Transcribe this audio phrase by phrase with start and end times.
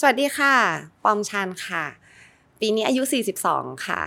[0.00, 0.54] สวัสดีค่ะ
[1.04, 1.84] ปอมชันค่ะ
[2.60, 3.02] ปีนี้อายุ
[3.44, 4.00] 42 ค่ะ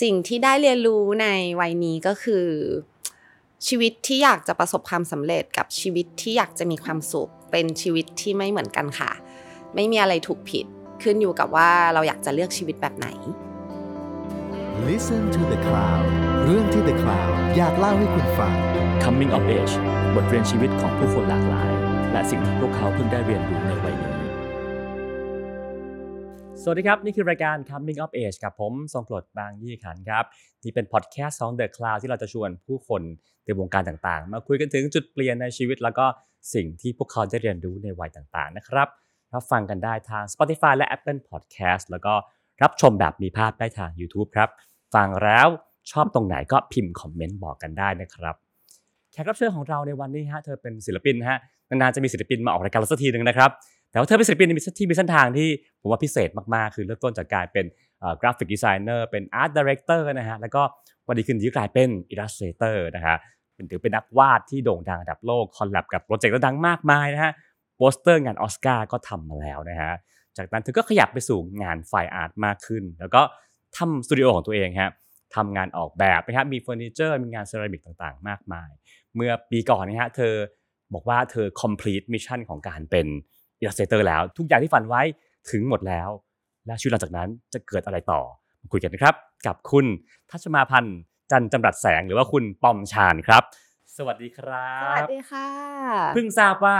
[0.00, 1.26] สิ่งที่ได้เรียนรู้ใน
[1.60, 2.46] วัยนี้ก็คือ
[3.66, 9.10] ชีวิตที่อยากจะประสบความสำเร็จกับชีวิตที่อยากจะมีความสุข เป็นชีวิตที่ไม่เหมือนกันค่ะ
[9.74, 10.66] ไม่มีอะไรถูกผิด
[11.02, 13.08] ขึ้นอยู่กับว่าเราอยากจะเลือกชีวิตแบบไหน
[14.88, 16.06] Listen to the Cloud
[16.44, 18.54] เรื่องที่ The Cloud อยากเล่าให้คุณฟัง
[19.04, 19.74] Coming of Age
[20.14, 21.70] บทเรียนชีวิตของผู้คนหลากหลาย
[22.12, 23.71] และสิ่งที่พวกเขาเพิ่งได้เรียนรู้ในวัยนี้
[26.64, 30.24] สวัสดีครับ นี่คือรายการ Coming of Age กับผมทรงกรดบางยี่ขันครับ
[30.64, 33.02] นี่เป็นพอดแคสต์ของ The Cloud ที่เราจะชวนผู้คน
[33.44, 36.06] ในวงการต่างๆ มาคุยกันถึงจุดเปลี่ยนในชีวิต แล้วก็
[36.54, 38.88] สิ่งที่พวกเขาได้เรียนรู้ในวัยต่างๆนะครับ
[39.34, 42.14] รับฟังกันได้ทาง Spotify และ Apple Podcast แล้วก็
[42.62, 44.48] รับชมแบบมีภาพได้ทาง YouTube ครับ
[44.94, 45.48] ฟังแล้ว
[45.92, 48.34] ชอบตรงไหนก็พิมพ์คอมเมนต์บอกกันได้นะครับ
[49.12, 51.38] แขกรับเชิญของเราในวันนี้ฮะเธอเป็นศิลปินฮะ
[51.68, 53.50] นานๆจะมีศิลปินมาออกรายการเราสักทีหนึ่งนะครับ
[53.92, 55.48] แต่ว่าเธอเป็นศิลปินที่มีเส้นทางที่
[55.80, 57.66] ผมว่าพิเศษมากๆ คือเริ่มต้นจากการเป็น
[58.20, 60.62] graphic designer เป็น art director นะฮะแล้วก็
[61.08, 63.16] วันดีคืนดีกลายเป็น illustrator นะฮะ
[63.54, 67.32] เป็นถือเป็นนักวาดที่โด่งดังระดับโลก collab กับโปรเจกต์ดังมากมายนะฮะ
[67.76, 69.92] โปสเตอร์งานออสการ์ก็ทำมาแล้วนะฮะ
[70.36, 73.22] จากนั้นเธอก็ขยับไปสู่งาน fine art มากขึ้น แล้วก็
[73.76, 74.92] ทำสตูดิโอของตัวเองฮะ
[75.36, 78.70] ทำงานออกแบบนะครับมีเฟอร์นิเจอร์มีงานเซรามิกต่างๆ มากมาย
[79.14, 80.34] เมื่อปีก่อนนะฮะเธอ
[80.94, 83.06] บอกว่าเธอ complete mission ของการเป็น
[83.62, 85.02] illustrator แล้ว ทุกอย่างที่ฝันไว้
[85.50, 86.08] ถึงหมดแล้ว
[86.66, 88.20] และชีวิตหลังจากนั้นจะเกิดอะไรต่อ
[88.60, 89.14] มาคุยกันนะครับ
[89.46, 89.86] กับคุณ
[90.30, 90.98] ทัชมาพันธ์
[91.30, 93.42] จันจำรัดแสงหรือว่าคุณปอมชาญครับ
[93.96, 95.48] สวัสดีครัสวัสบดีค่ะ
[96.14, 96.78] เพิ่งทราบว่า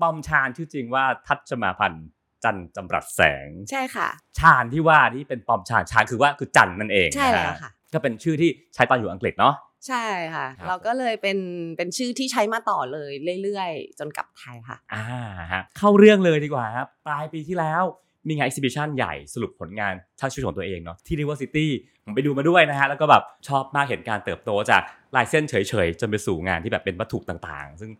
[0.00, 2.06] ปอมชาญชื่อจริงว่าทัชมาพันธ์
[2.44, 9.54] จันจำรัดแสง ใช่ค่ะ ชาญที่ว่าที่เป็นปอมชาญชาญคือว่าคือจันนั่นเองใช่นะแล้วฮะค่ะก็เป็นชื่อที่ใช้ตอนอยู่อังกฤษเนาะ
[9.88, 10.04] ใช่
[10.34, 11.38] ค่ะ ครับ เราก็เลยเป็น
[11.76, 13.10] เป็นชื่อที่ใช้มาต่อเลย
[13.42, 15.04] เรื่อยๆ จนกลับไทยค่ะ อ่า
[15.52, 17.82] ฮะเข้าเรื่องเลยดีกว่าครับปลายปีที่แล้ว
[18.28, 21.66] มีงาน exhibition ใหญ่สรุปผลงานทั้งชีวิตของตัวเองเนาะที่ River City
[22.04, 24.82] ผมไปดูมาด้วยนะฮะ แล้วก็แบบชอบมากเห็นการเติบโตจาก
[25.16, 25.54] ลายเส้นเฉ
[25.86, 27.90] ยๆ จนไปสู่งานที่แบบเป็นวัตถุต่างๆ ซึ่ง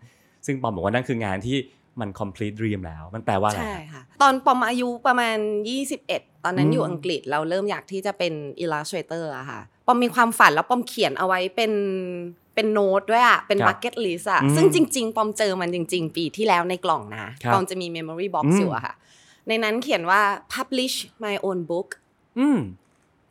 [0.46, 1.56] ซึ่งปอมบอกว่านั่นคืองานที่
[2.00, 5.36] มัน complete dream แล้ว มันแปลว่าอะไร ใช่ครับค่ะ ตอนปอมอายุประมาณ
[5.90, 11.72] 21 ตอนนั้นอืมอยู่อังกฤษเราเริ่มอยากที่จะเป็น illustrator อะค่ะ ปอมมีความฝันแล้วปอมเขียนเอาไว้เป็น
[12.54, 18.94] เป็นโน้ตด้วยอะเป็นครับ bucket list อะอืมซึ่งจริง ๆ ปอมเจอมันจริง ๆ ปีที่แล้วในกล่องนะครับปอมจะมี memory box อืมอยู่อะค่ะ
[19.48, 20.20] ในนั้นเขียนว่า
[20.54, 21.88] publish my own book
[22.38, 22.58] อืม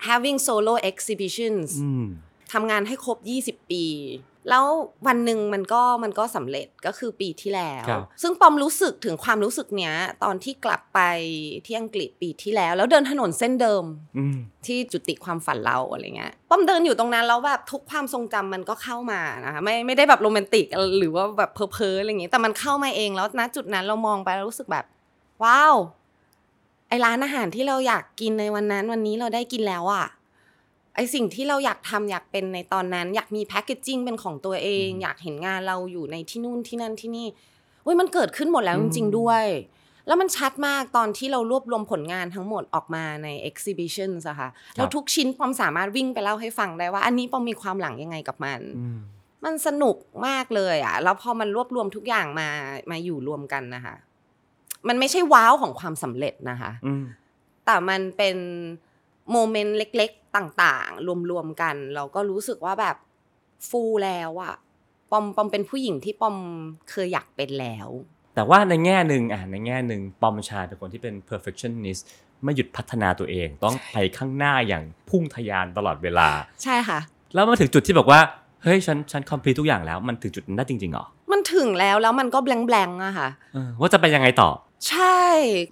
[0.08, 2.06] having solo exhibitions อืม
[2.54, 3.18] ทำงานให้ครบ
[3.64, 3.84] 20 ปี
[4.50, 4.66] แล้ว
[5.08, 11.00] วันหนึ่งมันก็มันก็สำเร็จก็คือปีที่แล้วครับซึ่งปอมรู้สึกถึงความรู้สึกเนี้ย ตอนที่กลับไป
[11.66, 13.84] ที่อังกฤษปีที่แล้ว แล้วเดินถนนเส้นเดิม
[14.18, 20.66] อืมที่จุติความฝันเราอะไรเงี้ยป้อมเดินอยู่ตรงนั้นแล้วแบบทุกความทรงจำมันก็เข้ามานะคะไม่ไม่ได้แบบโรแมนติก
[21.00, 24.86] หรือว่าแบบเพ้อๆอะไรอย่างเงี้ยแต่มันเข้ามาเองแล้วณจุดนั้นเรามองไปแล้วรู้สึกแบบ
[25.44, 25.76] ว้าว
[26.90, 30.06] ไอร้านอาหารที่เราอยากกินในวันนั้น วันนี้เราได้กินแล้วอะ
[30.96, 37.28] ไอสิ่งที่เราอยากทำอยากเป็นในตอนนั้น อยากมีแพคเกจจิ้งเป็นของตัวเองอืมอยากเห็นงานเราอยู่ในที่นู่นที่นั่นที่นี่
[37.84, 39.46] เว้ยมันเกิดขึ้นหมดแล้วอืจมริง ๆ ด้วย
[40.08, 49.00] แล้วมันชัดมากตอนที่เรารวบรวมผลงานทั้งหมดออกมาใน exhibition อะค่ะแล้วทุกชิ้นปอมสามารถวิ่งไปเล่าให้ฟังได้ว่า อันนี้ปอมมีความหลังยังไงกับมันอืม
[49.46, 49.96] มันสนุก
[50.28, 52.48] มากเลยอะแล้วพอมันรวบรวมทุกอย่างมา
[52.92, 53.96] มาอยู่รวมกันนะคะ
[54.88, 57.04] มันไม่ใช่ว้าวของความสำเร็จนะคะอืม
[57.66, 58.36] แต่มันเป็น
[59.32, 62.96] โมเมนต์เล็กๆ ต่างๆ รวมๆกัน เราก็รู้สึกว่าแบบ
[63.70, 64.56] ฟูลแล้วอะ
[65.12, 66.38] ปอมปอมเป็นผู้หญิงที่ปอม
[66.90, 67.90] เคยอยากเป็นแล้ว
[68.36, 72.02] แต่ว่าในแง่หนึ่งอะในแง่หนึ่งปอมชาเป็นคนที่เป็น perfectionist
[72.44, 76.30] ไม่หยุดพัฒนาตัวเอง ต้องไปข้างหน้าอย่างพุ่งทะยานตลอดเวลา
[76.64, 77.00] ใช่ค่ะ
[77.34, 78.20] แล้วมาถึงจุดที่บอกว่า
[78.64, 84.50] เฮ้ยฉันฉัน complete ทุกอย่างแล้วมันถึงจุดนั้นได้จริงๆเหรอมันถึงแล้วแล้วมันก็แงงๆอะค่ะเออว่าจะไปยังไงต่อ
[84.90, 85.22] ใช่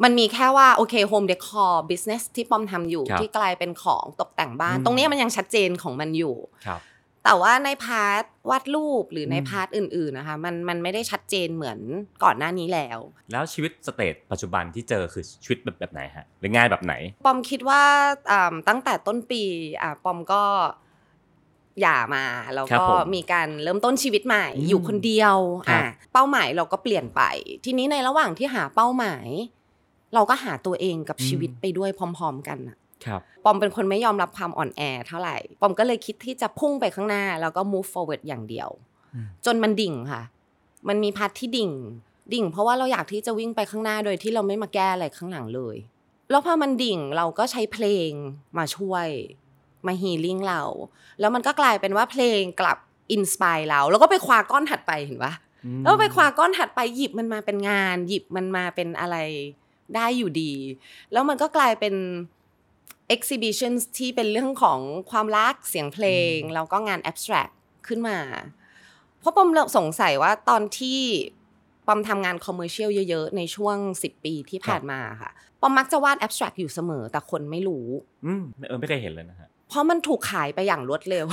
[0.03, 6.35] มันมีแค่ว่า โอเค home decor business ที่ปอมทำอยู่ครับที่กลายเป็นของตกแต่งบ้าน อืม ตรงเนี้ยมันยังชัดเจนของมันอยู่
[6.67, 6.81] ครับ
[7.25, 11.79] แต่ว่าใน part วาดรูปหรือในอืม part อื่นๆนะคะมันมันไม่ได้ชัดเจนเหมือน
[12.23, 12.99] ก่อนหน้านี้แล้ว
[13.31, 16.93] แล้วชีวิต stage ปัจจุบันที่เจอคือชีวิตแบบแบบไหนฮะหรืองานแบบไหน
[17.25, 17.83] ปอมคิดว่า
[18.31, 19.43] อ่าตั้งแต่ต้นปี
[19.81, 20.43] อ่าปอมก็
[21.81, 22.23] หย่ามา
[22.53, 25.35] แล้วครับก็ผมมีการเริ่มต้นชีวิตใหม่อืมอยู่คนเดียว
[25.67, 27.21] ครับอะเป้าหมายเราก็เปลี่ยนไป
[27.65, 29.27] ทีนี้ในระหว่างที่หาเป้าหมาย
[30.13, 38.69] เราก็หาตัวเองกับชีวิตไปด้วยพร้อม ๆ กันน่ะครับปอมเป็นคนไม่ยอมรับความอ่อนแอเท่าไหร่ ปอมก็เลยคิดที่จะพุ่งไปข้างหน้า แล้วก็ move forward อย่างเดียว
[39.13, 40.21] อืมจนมันดิ่งค่ะ
[40.87, 41.71] มันมีพาร์ทที่ดิ่ง
[42.33, 45.77] ดิ่ง เพราะว่าเราอยากที่จะวิ่งไปข้างหน้าโดยที่เราไม่มาแก้อะไรข้างหลังเลย
[46.29, 48.11] แล้วพอมันดิ่งเราก็ใช้เพลง
[48.57, 49.07] มาช่วย
[49.87, 50.61] มา healing เรา
[51.19, 52.77] แล้วมันก็กลายเป็นว่าเพลงกลับ
[53.11, 55.33] inspire เรา แล้วก็ไปคว้าก้อนถัดไปเห็นปะ
[55.65, 59.17] อืมแล้วไปคว้าก้อนถัดไปหยิบมันมาเป็นงาน หยิบมันมาเป็นอะไร
[59.95, 60.53] ได้อยู่ดี
[61.11, 61.95] แล้วมันก็กลายเป็น
[63.15, 64.79] exhibition ที่เป็นเรื่องของ
[65.11, 66.05] ความรักเสียงเพล
[66.35, 67.53] งอืมแล้วก็งาน abstract
[67.87, 68.17] ขึ้นมา
[69.19, 70.99] เพราะปอมสงสัยว่าตอนที่
[71.87, 75.31] ปอมทำงาน commercial เยอะ ๆ ในช่วง 10 ปีที่ผ่านมาค่ะ
[75.61, 77.85] ปอมมักจะวาด abstract อยู่เสมอแต่คนไม่รู้
[78.25, 81.25] อืมเออไม่เคยเห็นเลยนะฮะ เพราะมันถูกขายไปอย่างรวดเร็ว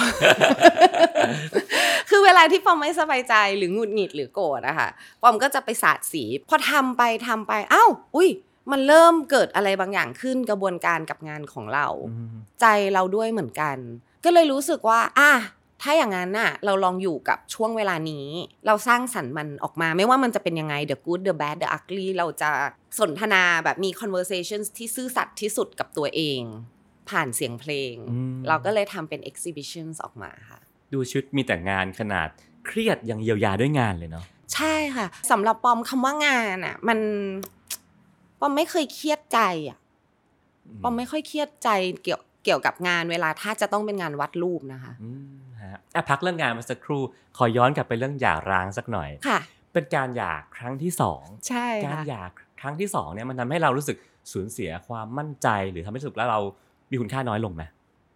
[2.11, 4.89] คือเวลาที่ปอมไม่สบายใจหรือหงุดหงิดหรือโกรธอะค่ะ
[5.23, 7.85] ปอมก็จะไปสาดสี พอทำไปทำไปเอ้า
[8.17, 8.29] อุ้ย
[8.71, 13.77] มันเริ่มเกิดอะไรบางอย่างขึ้นกระบวนการกับงานของเราอืมใจเราด้วยเหมือนกัน
[14.25, 15.33] ก็เลยรู้สึกว่าอะ
[15.83, 18.27] ถ้าอย่างนั้นน่ะ เราลองอยู่กับช่วงเวลานี้
[18.67, 22.51] เราสร้างสรรค์มันออกมาไม่ว่ามันจะเป็นยังไง the good the bad the ugly เราจะ
[23.01, 26.43] สนทนาแบบมี conversations ที่ซื่อสัตย์ที่สุดกับตัวเอง
[27.11, 30.61] ผ่านเสียงเพลง อืม เราก็เลยทำเป็น exhibitions ออกมาค่ะ
[30.93, 32.29] ดูชุดมีแต่งานขนาด
[32.67, 34.25] เครียดยังเยียวยาด้วยงานเลยเนาะ
[34.55, 36.99] ใช่ค่ะสำหรับปอมคำว่างานอะ มัน
[38.41, 39.79] ปอมไม่เคยเครียดใจอะ
[40.83, 41.69] ปอมไม่ค่อยเครียดใจ
[42.03, 45.11] เกี่ยวเกี่ยวกับงานเวลาถ้าจะต้องเป็นงานวัดรูปนะคะ อื
[45.43, 47.03] มฮะอะพักเรื่องงานมาสักครู่
[47.37, 49.41] ขอย้อนกลับไปเรื่องหย่าร้างสักหน่อย ค่ะ
[49.73, 52.23] เป็นการหย่าครั้งที่สอง ใช่การค่ะ หย่า
[52.61, 53.97] ครั้งที่สองเนี่ยมันทำให้เรารู้สึก
[54.33, 56.41] สูญเสียความมั่นใจหรือทำให้รู้สึกแล้วเรา
[56.91, 57.63] มีคุณค่าน้อยลงไหม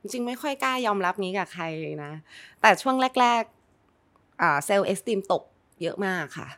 [0.00, 2.12] จริงๆไม่ค่อยกล้ายอมรับนี้กับใครเลยนะ
[2.60, 5.42] แต่ช่วงแรกๆอ่าเซลล์เอสติมตก
[5.82, 6.48] เยอะมากค่ะ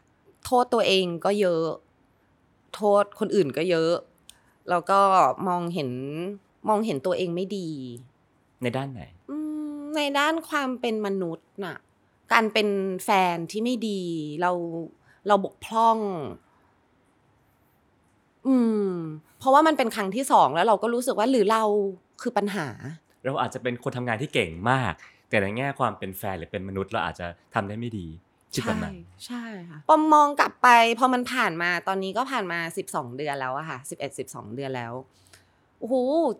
[0.44, 1.66] โทษตัวเองก็เยอะ
[2.75, 3.93] โทษคนอื่นก็เยอะ
[4.70, 5.00] แล้วก็
[5.49, 5.90] มองเห็น
[6.69, 7.69] มองเห็นตัวเองไม่ดี
[8.62, 9.37] ในด้านไหนอื
[9.76, 11.76] มในด้านความเป็นมนุษย์น่ะ
[12.32, 12.69] การเป็น
[13.05, 14.00] แฟนที่ไม่ดี
[14.40, 14.52] เรา
[15.26, 15.99] เราบกพร่อง
[18.46, 18.56] อื
[18.88, 18.91] ม
[19.38, 21.62] เพราะว่ามันเป็นครั้งที่สองแล้วเราก็รู้สึกว่าหรือเรา
[22.23, 22.69] คือปัญหา
[23.25, 24.93] เราอาจจะเป็นคนทำงานที่เก่งมาก
[25.29, 28.06] แต่ในแง่ความเป็นแฟนหรือเป็นมนุษย์เราอาจจะทำได้ไม่ดี
[28.55, 28.96] คิดแบบนั้น
[29.26, 30.69] ใช่ค่ะปอมมองกลับไป
[30.99, 34.93] พอมันผ่านมาตอนนี้ก็ผ่านมาสิบสองเดือนแล้วอะค่ะสิบเอ็ดสิบสองเดือนแล้ว
[35.79, 35.94] โอ้โห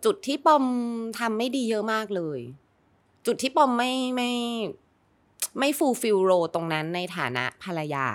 [0.05, 0.65] จุดที่ปอม
[1.19, 2.41] ทำไม่ดีเยอะมากเลย
[3.27, 4.31] จุดที่ปอมไม่ไม่
[5.59, 8.07] ไม่ fulfill role ตรงนั้นในฐานะภรรยา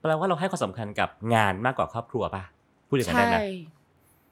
[0.00, 2.44] แปลว่าเราให้ความสำคัญกับงานมากกว่าครอบครัวป่ะ
[2.88, 3.38] พูดอย่างนั้นใช่ได้ไหม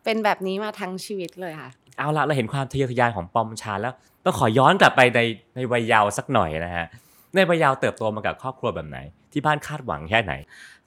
[0.05, 3.95] เป็นแบบนี้มาทั้งชีวิตเลยค่ะ เอาละเราเห็นความทะเยอทะยานของปอมชานแล้ว
[4.25, 5.21] ต้องขอย้อนกลับไปใน
[5.55, 6.87] ในวัยเยาว์สักหน่อยนะฮะ
[7.35, 8.99] ในวัยเยาว์เติบโตมากับครอบครัวแบบไหน
[9.33, 10.33] ที่บ้านคาดหวังแค่ไหน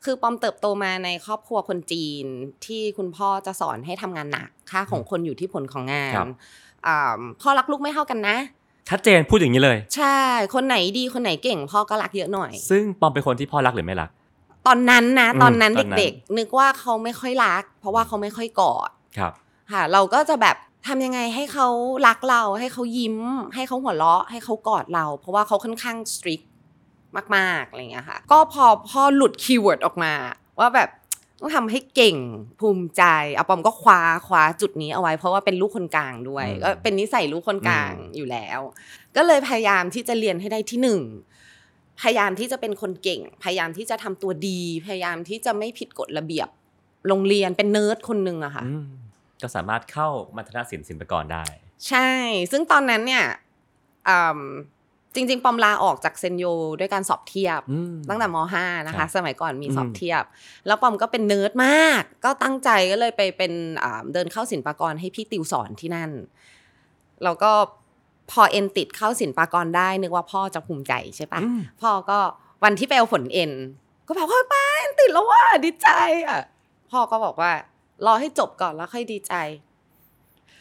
[0.04, 2.26] คือปอมเติบโตมาในครอบครัวคนจีน
[2.66, 6.34] ที่คุณพ่อจะสอนให้ทำงานหนักค่าของคนอยู่ที่ผลของงานครับ
[6.88, 8.38] อ่าพ่อรักลูกไม่เท่ากันนะ
[8.90, 10.20] ชัดเจนพูดอย่างนี้เลย ใช่
[10.54, 14.10] คนไหนดีคนไหนเก่งพ่อก็รักเยอะหน่อย ซึ่งปอมเป็นคนที่พ่อรักหรือไม่รัก
[14.68, 19.34] ตอนนั้นนะอืมตอนนั้นตอนนั้น เด็กๆ นึกว่าเขาไม่ค่อยรัก เพราะว่าเขาไม่ค่อยกอดครับ
[19.72, 20.56] ค่ะ เราก็จะแบบ
[20.88, 21.68] ทำยังไงให้เขา
[22.08, 23.18] รักเรา ให้เขายิ้ม
[23.56, 26.42] ให้เขาหัวเราะ ให้เขากอดเรา เพราะว่าเขาค่อนข้างสตรี t
[27.36, 30.14] มากๆอะไรอย่างเงี้ยค่ะ ก็พอพ่อหลุด keyword ออกมา
[30.60, 30.90] ว่าแบบ
[31.40, 32.18] ต้องทำให้เก่ง
[32.60, 33.04] ภูมิใจ
[33.36, 38.60] อะปอมก็คว้าคว้าจุดนี้เอาไว้ เพราะว่าเป็นลูกคนกลางด้วย อืมก็เป็นนิสัยลูกคนกลางอืมอยู่แล้ว
[39.16, 41.02] ก็เลยพยายามที่จะเรียนให้ได้ที่หนึ่ง
[42.02, 46.48] พยายามที่จะเป็นคนเก่ง พยายามที่จะทำตัวดี พยายามที่จะไม่ผิดกฎระเบียบ
[47.08, 48.88] โรงเรียนเป็นเนิร์ดคนหนึ่งอะค่ะอืม
[49.42, 51.44] ก็สามารถเข้ามัธยศิลป์ศิลปากรได้
[51.88, 52.10] ใช่
[52.52, 53.26] ซึ่งตอนนั้นเนี่ย
[54.08, 54.42] อืม
[55.18, 56.46] จริง ๆ ปอมลาออกจากเซนโย
[56.80, 60.24] ด้วยการสอบเทียบอืมตั้งแต่ม .5 นะคะครับสมัยก่อนมีสอบอืมเทียบ
[60.68, 63.54] แล้วปอมก็เป็นเนิร์ดมาก ก็ตั้งใจก็เลยไปเป็น
[63.84, 66.12] อ่าเดินเข้าศิลปากรให้พี่ติวสอนที่นั่น
[67.24, 67.52] แล้วก็
[68.32, 72.20] พอเอ็นติดเข้าศิลปากรได้ นึกว่าพ่อจะภูมิใจใช่ปะอืมพ่อก็
[72.64, 73.52] วันที่ไปเอาผลเอ็น
[74.08, 75.90] ก็แบบว่าป๊าเอ็นติดแล้วว่าดีใจ
[76.28, 76.42] อะ
[76.92, 77.52] พ่อก็บอกว่า
[78.06, 79.34] รอให้จบก่อนแล้วค่อยดีใจ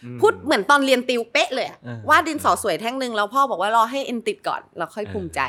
[0.04, 5.42] อืมพูดเหมือนตอนเรียนติวเป๊ะเลยอะเออวาดดินสอสวยแท่งหนึ่งแล้วพ่อบอกว่ารอให้เอ็นติดก่อนแล้วค่อยเออภูมิใจ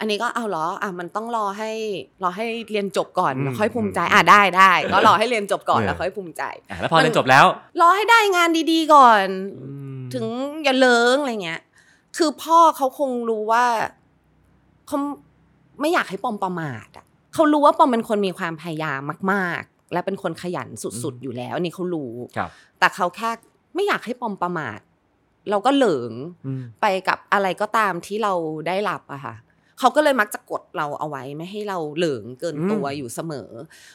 [0.00, 1.70] อันนี้ก็เอาเหรออะมันต้องรอให้
[2.22, 7.46] รอให้เรียนจบก่อนอืมแล้วค่อยภูมิใจอืมอะได้ได้ก็รอให้เรียนจบก่อนเออแล้วค่อยภูมิใจอะแล้วพอเรียนจบแล้ว
[7.80, 9.26] รอให้ได้งานดีๆก่อน
[9.62, 10.26] อืม ถึง
[10.64, 11.62] อย่าเลิงอะไรเงี้ย
[12.16, 13.64] คือพ่อเขาคงรู้ว่า
[14.86, 14.98] เขา
[15.80, 19.00] ไม่อยากให้ปอมประมาทอะเขารู้ว่าปอมเป็นคนมีความพยายาม
[19.32, 20.68] มาก ๆ และเป็นคนขยัน
[21.02, 23.30] สุดๆอยู่แล้วอันนี่เขารู้ครับแต่เขาแค่
[23.74, 24.78] ไม่อยากให้ปอมประมาท
[25.50, 26.12] เราก็เหลิง
[26.46, 28.32] อืมไปกับอะไรก็ตามที่เรา
[28.66, 29.34] ได้รับอะค่ะ
[29.78, 33.50] เขาก็เลยมักจะกดเราเอาไว้ไม่ให้เราเหลิงเกินตัวอืมอยู่เสมอ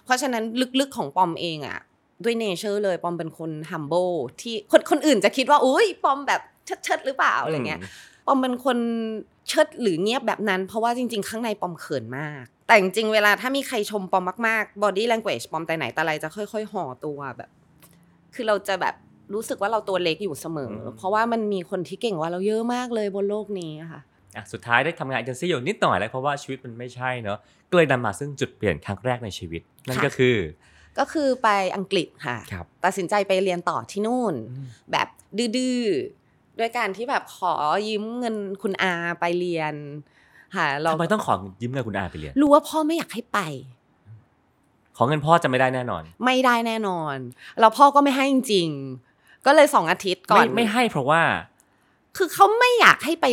[0.05, 0.43] เพราะฉะนั้น
[0.79, 1.79] ลึกๆของปอมเองอะ
[2.25, 7.79] ด้วยเนเจอร์เลยปอมเป็นคน humble ที่คนคนอื่นจะคิดว่าอุ้ยปอมแบบเชิดๆหรือเปล่าอะไรเงี้ย
[8.25, 8.77] ปอมเป็นคน
[9.47, 17.49] เชิดหรือเงียบแบบนั้น เพราะว่าจริง ๆ ข้างในปอมเขินมาก แต่จริงๆเวลาถ้ามีใครชมปอมมากๆ body language ปอมแต่ไหนแต่ไรจะค่อย ๆ ห่อตัวแบบ
[18.35, 18.95] คือเราจะแบบ
[19.33, 24.01] รู้สึกว่าเราตัวเล็กอยู่เสมออืมเพราะว่ามันมีคนที่เก่งกว่าเราเยอะมากเลยบนโลกนี้อะค่ะ
[24.35, 27.37] อะสุดท้ายได้ทำงานเอเจนซี่อยู่นิดหน่อยแล้วเพราะว่าชีวิตมันไม่ใช่เนอะ
[27.69, 30.35] ก็เลยนำมาซึ่งจุดเปลี่ยนครั้งแรกในชีวิต นั่นค่ะก็คือ
[30.99, 34.33] ก็คือไปอังกฤษค่ะครับตัดสินใจไปเรียนต่อที่นู่น
[34.91, 35.07] แบบ
[35.37, 37.53] ดื้อๆด้วยการที่แบบขอ
[37.87, 39.73] ยืมเงินคุณอาไปเรียน
[40.55, 43.39] ค่ะเราทำไมต้องขอยืมเงินคุณอาไปเรียน รู้ว่าพ่อไม่อยากให้ไป
[44.97, 47.15] ขอเงินพ่อจะไม่ได้แน่นอน ไม่ได้แน่นอน
[47.59, 51.21] แล้วพ่อก็ไม่ให้จริงๆก็เลยสองอาทิตย์ก่อไม่นไม่ให้เพราะว่า
[52.17, 53.25] คือเขาไม่อยากให้ไป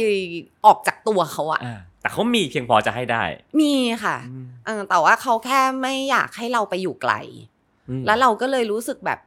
[0.67, 3.23] ออกจากตัวเขาอะอ่าแต่เขามีเพียงพอจะให้ได้
[3.61, 3.75] มี
[4.05, 7.50] ค่ะอืมเออแต่ว่าเขาแค่ไม่อยากให้เราไปอยู่ไกลอืม
[8.07, 9.19] แล้วเราก็เลยรู้สึกแบบ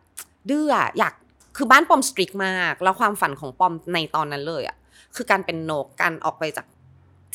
[0.49, 1.13] ดื้ออะอยาก
[1.57, 4.77] คือบ้านปอมสตริกมาก แล้วความฝันของปอมในตอนนั้นเลยอะ
[5.15, 6.65] คือการเป็นนกการออกไปจาก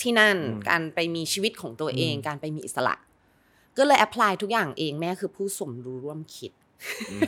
[0.00, 0.37] ที่นั่น
[0.68, 2.94] การไปมีชีวิตของตัวเอง การไปมีอิสระ
[3.78, 6.52] ก็เลยแอพพลายทุกอย่างเองแม่คือผู้สมรู้ร่วมคิด
[7.11, 7.20] อืม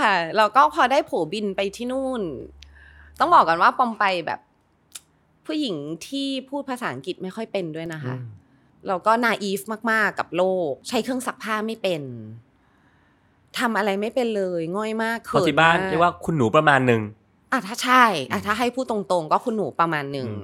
[0.00, 2.22] ค่ะแล้วก็พอได้โผบินไปที่นู่น
[3.18, 4.40] ต้องบอกกันว่าปอมไปแบบ
[5.46, 5.76] ผู้หญิง
[6.06, 8.14] ที่พูดภาษาอังกฤษไม่ค่อยเป็นด้วยนะคะ
[8.88, 9.60] แล้วก็นาอีฟ
[9.90, 12.02] มากๆกับโลก ใช้เครื่องซักผ้าไม่เป็น
[13.58, 17.02] ทำอะไรไม่เป็นเลยง่อยมากเพราะเขินที่บ้านมเรียกว่าคุณหนูประมาณหนึ่ง
[17.52, 20.42] อะถ้าใช่อะถ้าให้พูดตรงๆ ก็คุณหนูประมาณหนึ่งอืม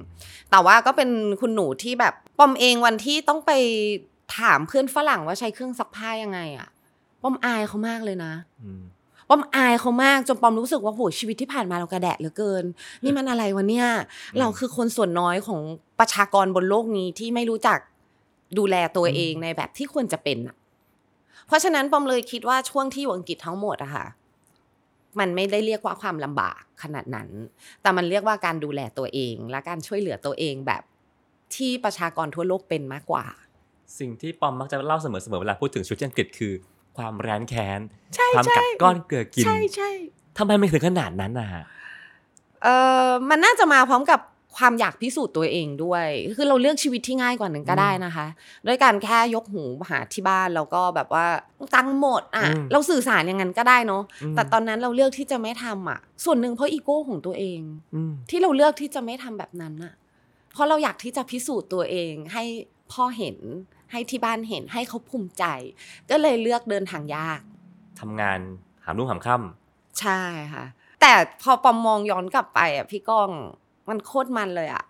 [0.51, 1.09] แต่ว่าก็เป็น
[1.41, 3.51] คุณหนูที่แบบปอมเองวันที่ต้องไป
[4.37, 6.67] ถามเพื่อนฝรั่งว่าใช้เครื่องซักผ้ายังไงอะ
[7.21, 8.81] ปอมอายเขามากเลยนะอืม
[9.29, 12.63] ปอมอายเขามากจนปอมรู้สึกว่าโหชีวิตที่ผ่านมาเรากระแดะเหลือเกิน
[13.03, 13.87] นี่มันอะไรวะเนี่ย
[14.39, 15.61] เราคือคนส่วนน้อยของ
[15.99, 17.79] ประชากรบนโลกนี้ที่ไม่รู้จัก
[18.57, 20.55] ดูแลตัวเองในแบบที่ควรจะเป็นอะ
[21.47, 24.05] เพราะฉะนั้นปอมเลยคิดว่าช่วงที่อยู่อังกฤษทั้งหมดอะค่ะ
[25.19, 27.29] มันไม่ได้เรียกว่าความลำบากขนาดนั้น
[27.81, 30.83] แต่มันเรียกว่าการดูแลตัวเอง และการช่วยเหลือตัวเองแบบ
[31.55, 33.25] ที่ประชากรทั่วโลกเป็นมากกว่า
[33.99, 36.53] สิ่งที่ปอมมักจะเล่าเสมอๆเวลาพูดถึงชีวิตที่อังกฤษคือ
[36.97, 37.79] ความแร้นแค้น
[38.15, 39.89] ใช่ความใช่กัดก้อนเกลือกินใช่ใช่
[40.37, 41.63] ทำไมไม่ถึงขนาดนั้นนะฮะ
[42.63, 42.67] เอ
[43.07, 44.19] อมันน่าจะมาพร้อมกับ
[44.59, 48.25] ความอยากพิสูจน์ตัวเองด้วย คือเราเลือกชีวิตที่ง่ายกว่าหนึ่งก็ได้นะคะ
[48.67, 51.25] ด้วยการแค่ยกหูหาที่บ้านแล้วก็แบบว่า
[51.75, 57.61] ตังค์หมดอะอืมเราสื่อสารอย่างนั้นก็ได้เนาะอืมแต่ตอนนั้นเราเลือกที่จะไม่ทำอะ ส่วนหนึ่งเพราะอีโก้ของตัวเอง
[57.95, 59.93] อืมที่เราเลือกที่จะไม่ทำแบบนั้นอะ
[60.53, 62.43] เพราะเราอยากที่จะพิสูจน์ตัวเองให้
[62.91, 63.37] พ่อเห็น
[63.91, 65.45] ให้ที่บ้านเห็นให้เขาภูมิใจ
[66.09, 67.39] ก็เลยเลือกเดินทางยาก
[67.99, 68.39] ทำงาน
[68.83, 70.21] หามรุ่งหามค่ำใช่
[70.53, 70.65] ค่ะ
[71.01, 71.11] แต่
[71.41, 73.29] พอปอมมองย้อนกลับไปอะพี่ก้อง
[73.89, 74.83] มันโคตรมันเลยอะ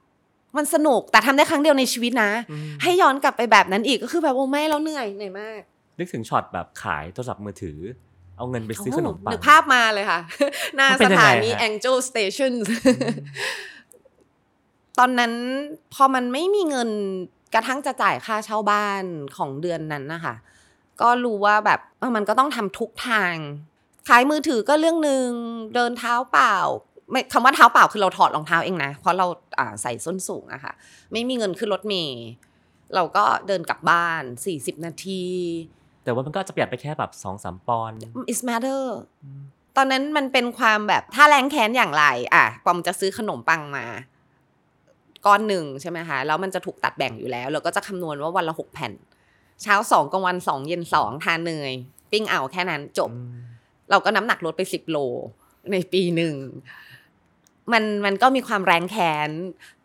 [0.57, 5.61] มันสนุกแต่ทำได้ครั้งเดียวในชีวิตนะอืมให้ย้อนกลับไปแบบนั้นอีกก็คือแบบโอ้ไม่แล้วเหนื่อยเหนื่อยมาก
[5.99, 7.79] นึกถึงช็อตแบบขายโทรศัพท์มือถือ
[8.37, 10.19] เอาเงินไปซื้อขนมปังนึกภาพมาเลยค่ะ
[10.75, 12.53] หน้ามันเป็สนยังไงถานีฮะ Angel Station
[14.99, 15.33] ตอนนั้น
[15.93, 16.89] พอมันไม่มีเงิน
[17.53, 19.03] กระทั่งจะจ่ายค่าเช่าบ้าน
[19.37, 20.35] ของเดือนนั้นนะคะ
[21.01, 23.35] ก็รู้ว่าแบบเออมันก็ต้องทำทุกทาง
[24.09, 25.27] ขายมือถือก็เรื่องหนึ่ง
[25.75, 26.55] เดินเท้าเปล่า
[27.11, 29.27] ไม่คำว่าเท้าเปล่าคือเราถอดรองเท้าเองนะเพราะเรา
[29.59, 30.73] อ่าใส่ส้นสูงอะค่ะ
[31.11, 32.23] ไม่มีเงินขึ้นรถเมล์
[32.95, 34.23] เราก็เดินกลับบ้าน
[34.53, 35.23] 40 นาที
[36.03, 37.97] แต่ว่ามันก็จะประหยัดไปแค่แบบสองสามปอนด์
[38.31, 38.83] is matter
[39.77, 43.85] ตอนนั้นมันเป็นความแบบถ้าแรงแค้นอย่างไร อะปอมจะซื้อขนมปังมา
[45.25, 48.93] ก้อนหนึ่งใช่ไหมคะแล้วมันจะถูกตัดแบ่งอยู่แล้ว เราก็จะคำนวณว่าวันละหกแผ่น
[49.61, 51.71] เช้าสองกลางวันสองเย็นสองทานเนย
[52.11, 53.39] ปิ้งเอาแค่นั้นจบอืม
[53.91, 54.97] เราก็น้ำหนักลดไปสิบโล
[55.71, 56.35] ในปีหนึ่ง
[57.73, 59.29] มันมันก็มีความแรงแค้น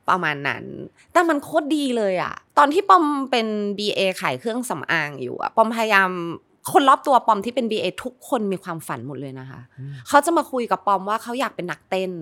[0.09, 0.65] ประมาณนั้น
[1.13, 3.47] แต่มันโคตรดีเลยอะตอนที่ปอมเป็น
[3.79, 6.11] BA ขายเครื่องสำอางอยู่อะปอมพยายาม
[6.73, 12.13] คนรอบตัวปอมที่เป็น BA ทุกคนมีความฝันหมดเลยนะคะอืมเขาจะมาคุยกับปอมว่าเขาอยากเป็นนักเต้น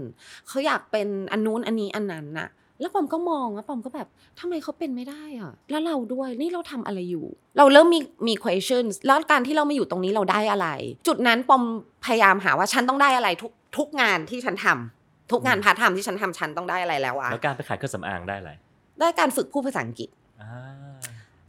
[0.48, 2.48] เขาอยากเป็นอันนู้นอันนี้อันนั้นน่ะ
[2.80, 4.08] แล้วปอมก็มองว่าปอมก็แบบ
[4.40, 7.26] ทำไมเขาเป็นไม่ได้อะแล้วเราด้วยนี่เราทำอะไรอยู่
[7.58, 10.68] เราเริ่มมีมี questions แล้วการที่เรามาอยู่ตรงนี้เราได้อะไร
[11.06, 11.62] จุดนั้นปอม
[12.04, 15.01] พยายามหาว่าฉันต้องได้อะไรทุกทุกงานที่ฉันทำ
[15.32, 18.52] ทุกงานพาร์ทไทม์ที่ฉันทำฉันต้องได้อะไรแล้วอะแล้วการไปขายเครื่องสำอางได้อะไร
[18.98, 20.08] ได้การฝึกพูดภาษาอังกฤษ
[20.42, 20.52] อ่า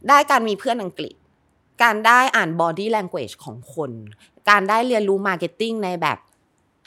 [0.08, 1.14] ได้การมีเพื่อนอังกฤษ
[1.82, 3.90] การได้อ่าน body language ของคน
[4.50, 6.18] การได้เรียนรู้ marketing ในแบบ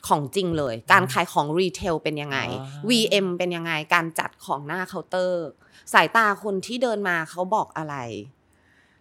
[0.08, 2.40] ของจริงเลย การขายของ retail เป็นยังไง
[2.90, 5.48] VM เป็นยังไง การจัดของหน้าเคาน์เตอร์
[5.94, 7.96] สายตาคนที่เดินมาเขาบอกอะไร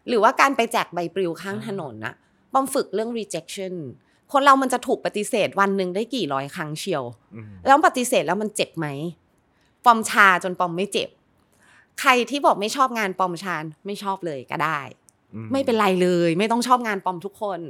[0.09, 2.15] หรือว่าการไปแจกใบปลิวข้างถนนนะ
[2.53, 3.75] ปอมฝึกเรื่อง rejection
[4.33, 7.05] คนเรามันจะถูกปฏิเสธวันหนึ่งได้กี่ร้อยครั้งเชียว
[7.35, 8.87] อืมแล้วปฏิเสธแล้วมันเจ็บไหม
[9.85, 11.09] ปอมชาจนปอมไม่เจ็บ
[12.01, 13.57] ใครที่บอกไม่ชอบงานปอมชา
[13.87, 14.81] ไม่ชอบเลยก็ได้
[15.35, 17.61] อืไม่เป็นไรเลย ไม่ต้องชอบงานปอมทุกคน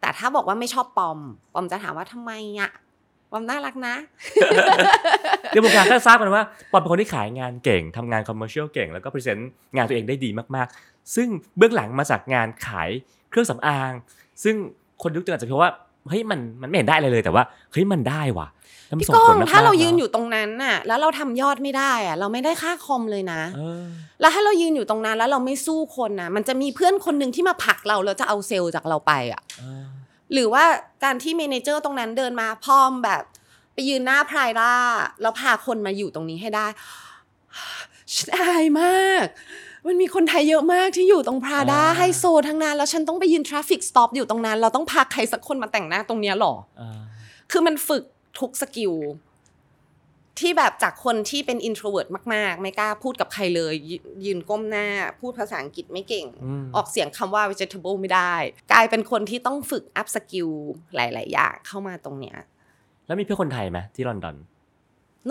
[0.00, 1.18] แต่ถ้าบอกว่าไม่ชอบปอม
[1.54, 2.70] ปอมจะถามว่าทำไมอะ
[3.30, 3.94] ปอมน่ารักนะ
[5.50, 6.42] เดี๋ยววงการก็ทราบกันว่า
[6.72, 12.90] ปอนเป็นคนที่ขายงานเก่งทำงานคอมเมอร์เชียลเก่งแล้วก็พรีเซนต์งานตัวเองได้ดีมากๆ ซึ่งเบื้องหลังมาจากงานขาย
[13.30, 13.92] เครื่องสำอาง
[14.44, 14.54] ซึ่ง
[15.02, 15.72] คนยุคเจนอาจจะคิดว่า
[16.08, 17.42] เฮ้ยมันมันไม่เห็นได้อะไรเลยแต่ว่า
[17.72, 18.48] เฮ้ยมันได้ว่ะ
[18.88, 23.84] แล้วมันพี่ส่งก้อผงลมกๆถ้าเรายืนะอยู่ตรงนั้นน่ะ แล้วเราทำยอดไม่ได้อะเราไม่ได้ค่าคอมเลยนะเออ
[24.20, 29.84] แล้วถ้าเรายืนอยู่ตรงนั้นแล้วเราไม่สู้คนนะมันจะมีเพื่อนคนหนึ่งที่มาผลักเราแล้วจะเอาเซลล์จากเราไปอะเออ
[30.32, 30.64] หรือว่า
[31.04, 33.22] การที่ manager ตรงนั้นเดินมาพร้อมแบบ
[33.74, 34.72] ไปยืนหน้า Prada
[35.22, 36.66] แล้วพาคนมาอยู่ตรงนี้ให้ได้
[38.14, 39.26] ฉันอายมาก
[39.86, 46.98] มันมีคนไทยเยอะมากที่อยู่ตรง Prada ไฮโซทั้งนั้น แล้วฉันต้องไปยืน traffic stop อยู่ตรงนั้น เราต้องพาใครสักคนมาแต่งหน้าตรงเนี้ยหรอเออ
[47.50, 48.04] คือมันฝึก
[48.38, 48.94] ทุก skill
[50.40, 53.92] ที่แบบจากคนที่เป็น introvert มาก ๆ ไม่กล้าพูดกับใครเลยย
[54.24, 54.88] ยืนก้มหน้า
[55.20, 56.26] พูดภาษาอังกฤษไม่เก่ง
[56.62, 58.34] มออกเสียงคำว่า vegetable ไม่ได้
[58.72, 60.52] กลายเป็นคนที่ต้องฝึก up skill
[60.94, 62.36] หลาย ๆ อย่างเข้ามาตรงเนี้ย
[63.06, 64.36] แล้วมีเพื่อนคนไทยไหมที่ลอนดอน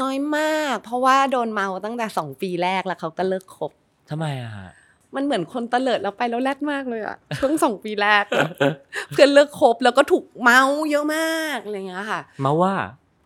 [0.01, 3.71] น้อยมาก เพราะว่าโดนเมาตั้งแต่สองปีแรกแล้วเขาก็เลิกคบ
[4.09, 4.69] ทำไมอะฮะ
[5.15, 8.25] มันเหมือนคนตะเลิดแล้วไปแล้วแรดมากเลยอะช่วงสองปีแรก
[9.11, 12.73] เพื่อนเลิกคบแล้วก็ถูกเมาเยอะมากอะไรเงี้ยค่ะมาว่า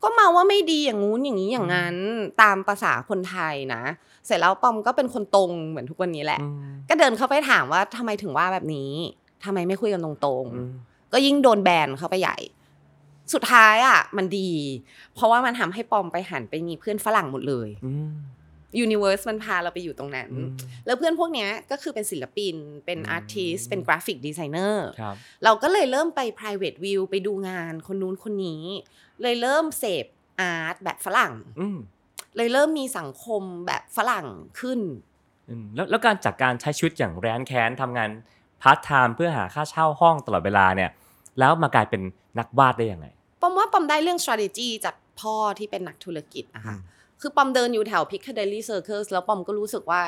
[0.03, 1.95] ก็เมาว่าไม่ดีอย่างงู้นอย่างนี้อย่างนั้น
[2.41, 3.83] ตามภาษาคนไทยนะ
[4.25, 8.91] เสร็จแล้วปอมก็เป็นคนตรงเหมือนทุกวันนี้แหละอืมก็เดินเข้าไปถามว่าทำไมถึงว่าแบบนี้
[9.43, 12.37] ทำไมไม่คุยกันตรงอืมๆก็ยิ่งโดนแบนเข้าไปใหญ่
[13.33, 14.49] สุดท้ายอะ มันดี
[15.13, 18.13] เพราะว่ามันทำให้ปอมไปหันไปมีเพื่อนฝรั่งหมดเลยอืม
[18.79, 20.49] universe มันพาเราไปอยู่ตรงนั้นอืม
[20.85, 22.55] แล้วเพื่อนพวกเนี้ยก็คือเป็นศิลปิน
[22.85, 28.63] เป็นอืม artist เป็น graphic designer ครับเราก็เลยเริ่มไป private view ไปดูงานคนนู้นคนนี้
[29.21, 30.05] เลยเริ่มเสพ
[30.41, 31.77] art แบบฝรั่งอืม
[32.37, 34.27] เลยเริ่มมีสังคมแบบฝรั่ง
[34.59, 34.79] ขึ้น
[35.49, 38.09] อืมแล้วแล้วการจากการใช้ชีวิตอย่างแร้นแค้นทำงาน
[38.61, 40.91] พาร์ทไทม์เพื่อหาค่าเช่าห้องตลอดเวลาเนี่ย
[41.39, 42.01] แล้วมากลายเป็น
[42.39, 43.07] นักวาดได้ยังไง
[43.41, 46.75] ปอมว่าปอมได้เรื่อง strategy จากพ่อที่เป็นนักธุรกิจนะคะ
[47.21, 50.01] คือปอมเดินอยู่แถว Piccadilly Circus แล้วปอมก็รู้สึกว่า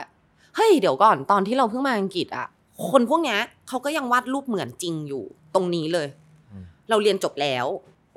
[0.56, 2.48] เฮ้ย เดี๋ยวก่อนตอนที่เราเพิ่งมาอังกฤษอะ
[2.90, 5.24] คนพวกเนี้ยเขาก็ยังวาดรูปเหมือนจริงอยู่
[5.56, 6.08] ตรงนี้เลย
[6.52, 7.66] อืมเราเรียนจบแล้ว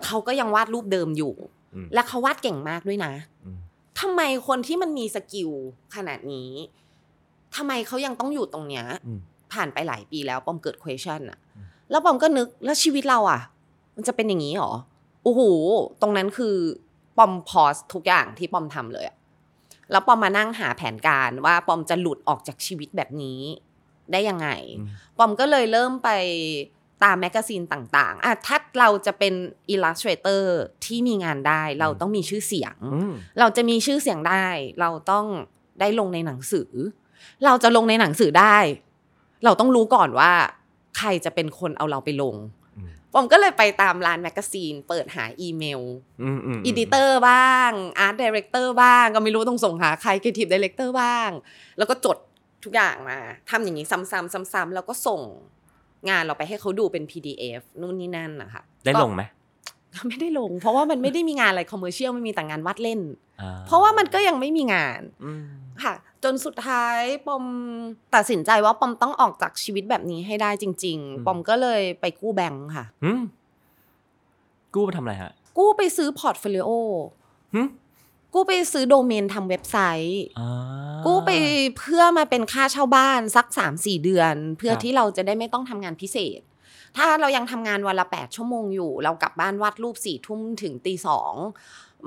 [0.05, 1.35] เขาก็ยังวาดรูปเดิมอยู่
[1.75, 3.13] อืมและเขาวาดเก่งมากด้วยนะ
[3.45, 3.59] อืม
[4.01, 5.51] ทำไมคนที่มันมี skill
[5.95, 6.51] ขนาดนี้
[7.57, 9.21] ทำไมเขายังต้องอยู่ตรงเนี้ยอืม
[9.53, 13.41] ผ่านไปหลายปีแล้วปอมเกิด question อะอืมแล้วปอมก็นึกแล้วชีวิตเราอะ
[13.97, 14.73] มันจะเป็นอย่างนี้หรอ
[15.25, 15.41] โอ้โห
[16.03, 16.57] ตรงนั้นคือ
[17.21, 19.17] ปอม pause ทุกอย่างที่ปอมทำเลยอะ
[19.91, 23.41] แล้วปอมมานั่งหาแผนการว่าปอมจะหลุดออกจากชีวิตแบบนี้
[24.13, 24.87] ได้ยังไงอืม
[25.19, 26.11] ปอมก็เลยเริ่มไป
[27.05, 29.35] ตาม magazine ต่างๆอะถ้าเราจะเป็น
[29.71, 34.47] illustrator ที่มีงานได้เราต้องมีชื่อเสียงอืมเราจะมีชื่อเสียงได้
[34.81, 35.27] เราต้อง
[35.81, 36.71] ได้ลงในหนังสือ
[37.45, 38.57] เราจะลงในหนังสือได้
[39.45, 40.33] เราต้องรู้ก่อนว่า
[40.99, 42.60] ใครจะเป็นคนเอาเราไปลงอืม
[43.15, 45.83] ปอมก็เลยไปตามร้าน magazine เปิดหาอีเมล
[46.23, 51.31] อืมอืม editorอร์บ้าง art director บ้าง ก็ไม่รู้ต้องส่งหาใคร creative director บ้าง
[51.79, 52.17] แล้วก็จด
[52.65, 53.19] ทุกอย่างมา
[53.51, 55.21] ทำอย่างนี้ซ้ำๆซ้ำๆแล้วก็ส่ง
[56.09, 59.23] งานเราไปให้เขาดูเป็น PDF นู่นนี่นั่นนะคะได้ก็ลงไหม
[60.09, 63.01] ไม่ได้ลง เพราะว่ามันไม่ได้มีงานอะไร commercial ไม่มีแต่งานวาดเล่น
[63.41, 65.45] อ่เพราะว่ามันก็ยังไม่มีงานอืม
[65.83, 67.45] ค่ะ จนสุดท้ายปอม
[68.15, 73.21] ตัดสินใจว่าปอมต้องออกจากชีวิตแบบนี้ให้ได้จริง ๆ ปอมก็เลยไปกู้แบงค์ค่ะหืม
[74.75, 76.71] กู้ไปทำอะไรฮะ กู้ไปซื้อ portfolio
[77.55, 77.69] หืม
[78.35, 79.77] กู้ไปซื้อโดเมนทำเว็บไซ
[80.07, 80.49] ต์อ่า
[81.07, 81.31] กู้ไป
[81.79, 86.41] เพื่อมาเป็นค่าเช่าบ้านสัก3-4เดือน เพื่อครับที่เราจะได้ไม่ต้องทำงานพิเศษ
[86.97, 91.35] ถ้าเรายังทำงานวันละ8ชั่วโมงอยู่ เรากลับบ้านวาดรูปสี่ทุ่มถึงตีสอง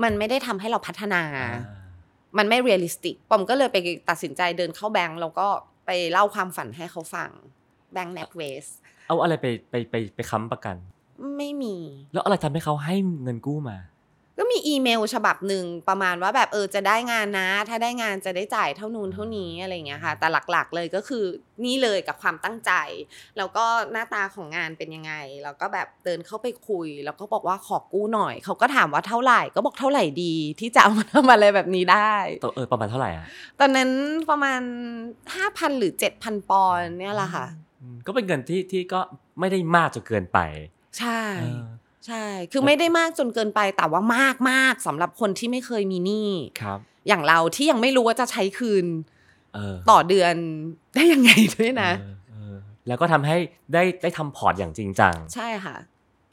[0.04, 1.50] มันไม่ได้ทำให้เราพัฒนาอ่า
[2.38, 3.78] มันไม่ realistic ปอมก็เลยไป
[4.10, 5.48] ตัดสินใจเดินเข้าแบงก์แล้วก็
[5.86, 7.30] ไปเล่าความฝันให้เขาฟัง
[7.94, 8.66] แบงก์ NatWest
[9.08, 10.76] เอาอะไรไปไปไปไปค้ำประกัน
[11.38, 11.76] ไม่มี
[12.14, 13.78] แล้วอะไรทำให้เขาให้เงินกู้มา
[14.38, 21.26] ก็มีอีเมลฉบับหนึ่งประมาณว่าแบบเออจะได้งานนะ ถ้าได้งานจะได้จ่ายเท่านู้นเท่านี้อะไรอย่างเงี้ยค่ะ แต่หลักๆเลยก็คือ
[21.66, 22.72] นี่เลยกับความตั้งใจ
[23.38, 33.26] แล้วก็หน้าตาของงานเป็นยังไง แล้วก็แบบเดินเข้าไปคุย แล้วก็บอกว่าขอกู้หน่อย เขาก็ถามว่าเท่าไหร่ ก็บอกเท่าไหร่ดีที่จะเอามาทำอะไรแบบนี้ได้ตัวเออประมาณเท่าไหร่อะ
[33.60, 33.90] ตอนนั้น
[34.30, 34.62] ประมาณ
[35.20, 37.46] 5,000หรือ7,000ปอนด์เนี่ยแหละค่ะ
[37.82, 39.00] อืมก็เป็นเงินที่ที่ก็
[39.40, 40.40] ไม่ได้มากจนเกินไป
[41.00, 41.64] ใช่เออ
[42.08, 46.30] ใช่ คือไม่ได้มากจนเกินไปแต่ว่ามากมากๆสำหรับคนที่ไม่เคยมีหนี้
[46.62, 48.86] ครับ อย่างเราที่ยังไม่รู้ว่าจะใช้คืน
[49.54, 50.34] เออต่อเดือน
[50.96, 52.56] ได้ยังไงด้วยนะเออเออ
[52.88, 53.38] แล้วก็ทำให้
[53.74, 55.78] ได้ได้ทำพอร์ตอย่างจริงจังใช่ค่ะ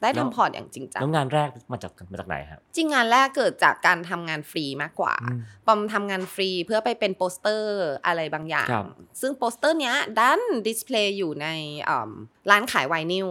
[0.01, 8.85] ได้แล้วทำพอร์ตอย่างจริงจังแล้วงานแรกมาจากมาจากไหนครับจริงงานแรกเกิดจากการทำงานฟรีมากกว่าอืมปอมทำงานฟรีเพื่อไปเป็นโปสเตอร์อะไรบางอย่างครับ
[9.21, 11.47] ซึ่งโปสเตอร์เนี้ยดัน display อยู่ใน
[11.89, 13.29] อ่ำร้านขายไวนิล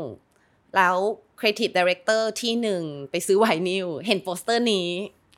[0.76, 0.96] แล้ว
[1.40, 4.88] creative director ที่หนึ่งไปซื้อไวนิลเห็นโปสเตอร์นี้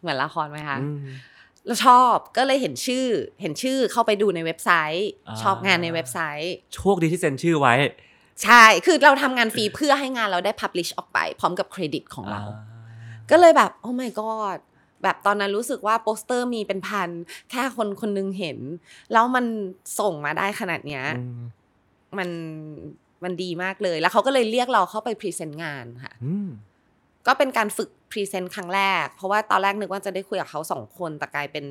[0.00, 0.98] เหมือนละครไหมคะอืม
[1.66, 3.06] เราชอบก็เลยเห็นชื่อ
[3.42, 7.74] เห็นชื่อเข้าไปดูในเว็บไซต์อ่าชอบงานในเว็บไซต์โชคดีที่เซ็นชื่อไว้
[8.42, 14.58] ใช่ คือเราทำงานฟรีเพื่อให้งานเราได้ publish ออกไป พร้อมกับเครดิตของเราอ่าก็เลยแบบ oh my god
[15.02, 17.10] แบบตอนนั้นรู้สึกว่าโปสเตอร์มีเป็นพัน
[17.50, 18.58] แค่คนคนหนึงเห็น
[19.12, 19.44] แล้วมัน
[19.98, 21.40] ส่งมาได้ขนาดเนี้ยอืม
[22.18, 22.28] มัน
[23.24, 26.48] มันดีมากเลย แล้วเขาก็เลยเรียกเราเข้าไป present งานค่ะอืม
[27.26, 31.64] ก็เป็นการฝึก present ครั้งแรก เพราะว่าตอนแรกนึกว่าจะได้คุยกับเขาสองคน แต่กลายเป็น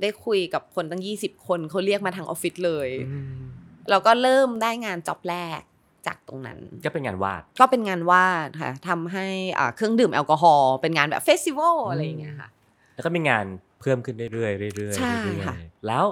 [0.00, 3.42] ได้คุยกับคนตั้ง20คนเขาเรียกมาทางออฟฟิศเลยอืม
[3.90, 5.60] เราก็เริ่มได้งาน job แรก
[6.06, 9.26] จากตรงนั้น ก็เป็นงานวาด ก็เป็นงานวาดค่ะทำให้
[9.58, 12.48] อ่าเครื่องดื่มแอลกอฮอล์เป็นงานแบบ festival อะไรอย่างเงี้ยค่ะ
[12.94, 13.44] แล้วก็มีงาน
[13.80, 16.04] เพิ่มขึ้นเรื่อยๆเรื่อยๆใช่เรื่อยค่ะๆแล้ว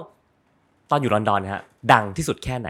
[0.91, 1.63] ตอนอยู่ลอนดอนฮะ
[1.93, 2.69] ดังที่สุดแค่ไหน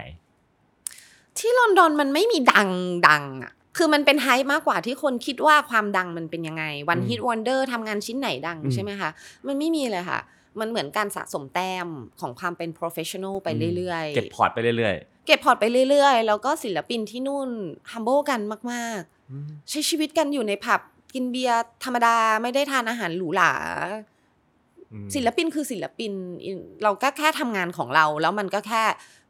[1.41, 2.69] ที่ลอนดอนมันไม่มีดัง
[3.07, 9.09] ดังอะคือมันเป็น hype มากกว่าที่คนคิดว่าความดังมันเป็นยังไง one อืม hit wonder ทำงานชิ้นไหนดังอืมใช่ไหมคะ
[9.47, 10.19] มันไม่มีเลยค่ะ
[10.59, 11.87] มันเหมือนการสะสมแต้ม
[12.19, 14.95] ของความเป็น professional ไปเรื่อยๆ เก็บพอร์ตไปเรื่อย
[15.27, 17.49] เก็บพอร์ตไปเรื่อยๆ แล้วก็ศิลปินที่นู่น
[17.91, 18.39] humble กัน
[18.71, 20.81] มากๆอืมๆใช้ชีวิตกันอยู่ในผับ
[21.13, 23.53] กินเบียร์ธรรมดาไม่ได้ทานอาหารหรูหรา
[24.91, 26.11] อืมศิลปินคือศิลปิน
[26.83, 28.83] เราก็แค่ทำงานของเรา แล้วมันก็แค่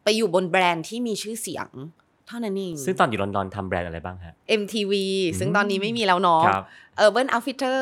[0.04, 1.70] ไปอยู่บนแบรนด์ที่มีชื่อเสียง
[2.00, 4.94] เท่านั้นเอง ซึ่งตอนอยู่ลอนดอนทำแบรนด์อะไรบ้างฮะ MTV
[5.32, 6.64] อืมซึ่งตอนนี้ไม่มีแล้วเนาะครับ
[7.06, 7.82] Urban Outfitter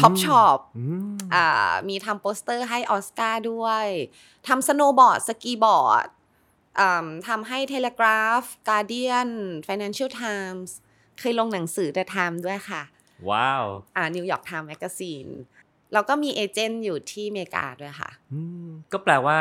[0.00, 3.86] Top Shop อืมอ่ามีทำโปสเตอร์ให้ออสการ์ด้วย
[4.48, 6.06] ทำ snowboard ski board
[7.28, 9.30] ทำให้ Telegraph Guardian
[9.68, 10.70] Financial Times
[11.18, 12.82] เคยลงหนังสือ The Time ด้วยค่ะ
[13.30, 13.64] ว้าว
[13.96, 15.30] อ่า New York Times Magazine
[15.92, 19.38] แล้วก็มีเอเจนต์อยู่ที่อเมริกาด้วยค่ะอืมก็แปลว่า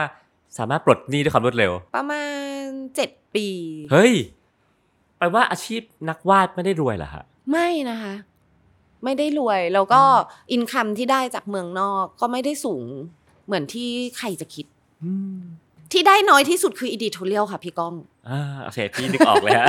[0.58, 2.24] สามารถปลดหนี้ด้วยความรวดเร็ว ประมา
[2.60, 2.62] ณ
[3.00, 3.48] 7ปี
[3.92, 4.14] เฮ้ย
[5.18, 8.14] แปลว่าอาชีพนักวาดไม่ได้รวยเหรอฮะ ไม่นะคะ
[9.04, 10.02] ไม่ได้รวย แล้วก็
[10.52, 12.86] อินคัมที่ได้จากเมืองนอกก็ไม่ได้สูง
[13.46, 14.66] เหมือนที่ใครจะคิด
[15.04, 15.40] อืม
[15.92, 17.94] ที่ได้น้อยที่สุดคือ editorial ค่ะพี่ก้อง
[18.30, 19.68] อ่าโอเคพี่นึกออกเลยฮะ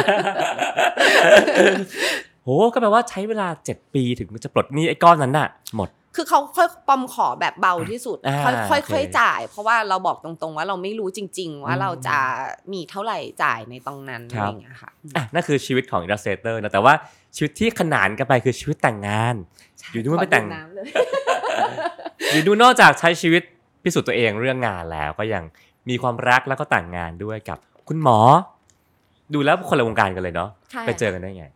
[2.43, 12.19] โหก็แปลว่าใช้เวลา7ปีถึงจะปลดหนี้ไอ้ก้อนนั้นน่ะ หมด คือเขาค่อยปอมขอแบบเบาที่สุดอ่าค่อยค่อยโอเคค่อยจ่าย เพราะว่าเราบอกตรงๆ ว่าเราไม่รู้จริง ๆ ว่าอืมเราจะ
[12.73, 16.95] มีเท่าไหร่จ่ายในตรงนั้นคอะรับไรอย่างเงี้ยค่ะอะนั่นคือชีวิตของ illustrator นะแต่ว่า
[17.37, 19.35] ชีวิตที่ขนานกันไปคือชีวิตแต่งงาน
[19.93, 20.85] อยู่นู่นขไปแต่งดื่มน้ำเลย
[22.33, 23.43] อยู่ดูนอกจากใช้ชีวิต
[23.83, 25.45] พิสูจน์ตัวเองเรื่องงานแล้วก็ยัง
[25.89, 28.19] มีความรักแล้วก็แต่งงานด้วยกับคุณหมอ
[29.35, 31.47] ดูแล้วคนละวงการกันเลยเนาะใช่ไปเจอกันได้ไง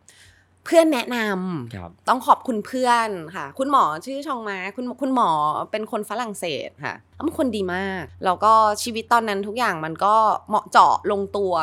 [0.65, 5.29] เพื่อนแนะนำครับต้องขอบคุณเพื่อนค่ะ คุณหมอชื่อชองมาคุณคุณหมอ
[5.71, 10.15] เป็นคนฝรั่งเศสค่ะเขาเป็นคนดีมาก แล้วก็ชีวิตตอนนั้นทุกอย่างมันก็
[10.49, 11.53] เหมาะเจาะลงตัว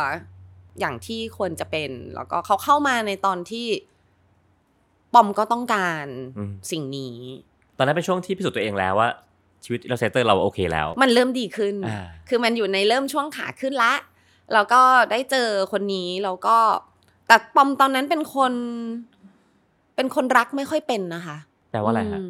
[0.81, 3.67] อย่างที่ควรจะเป็น แล้วก็เขาเข้ามาในตอนที่
[5.15, 6.07] ปอมก็ต้องการ
[6.39, 7.17] อืมสิ่งนี้
[7.79, 9.11] ตอนนั้นเป็นช่วงที่พิสูจน์ตัวเองแล้วว่า
[9.65, 13.95] ชีวิต illustrator เราโอเคแล้ว มันเริ่มดีขึ้นอ่าคือมันอยู่ในเริ่มช่วงขาขึ้นละ
[14.53, 16.59] แล้วก็ได้เจอคนนี้แล้วก็
[17.33, 18.53] แต่ปอมตอนนั้นเป็นคน
[19.97, 21.37] เป็นคนรักไม่ค่อยเป็นนะคะ
[21.71, 22.27] แปลว่าอะไรฮะม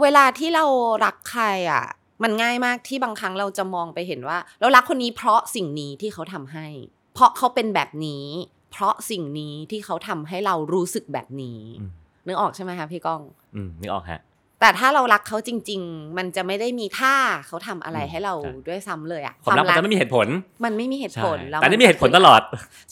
[0.00, 0.64] เวลาที่เรา
[1.04, 1.84] รักใครอะ
[2.22, 6.66] มันง่ายมากที่บางครั้งเราจะมองไปเห็นว่า เรารักคนนี้เพราะสิ่งนี้ที่เขาทำให้
[7.14, 8.26] เพราะเขาเป็นแบบนี้
[8.72, 11.90] เพราะสิ่งนี้ที่เขาทำให้เรารู้สึกแบบนี้อืม
[12.26, 13.22] นึกออกใช่ไหมคะพี่ก้อง
[13.54, 14.20] อืมนึกออกฮะ
[14.64, 17.14] แต่ถ้าเรารักเขาจริง ๆ มันจะไม่ได้มีท่า
[17.46, 20.26] เขาทำอะไรอืมให้เราใช่ด้วยซ้ำเลยอะความรักมันจะไม่มีเหตุผล
[20.64, 22.40] มันไม่มีเหตุใช่ผลล้วแต่นี่มีเหตุผลตลอด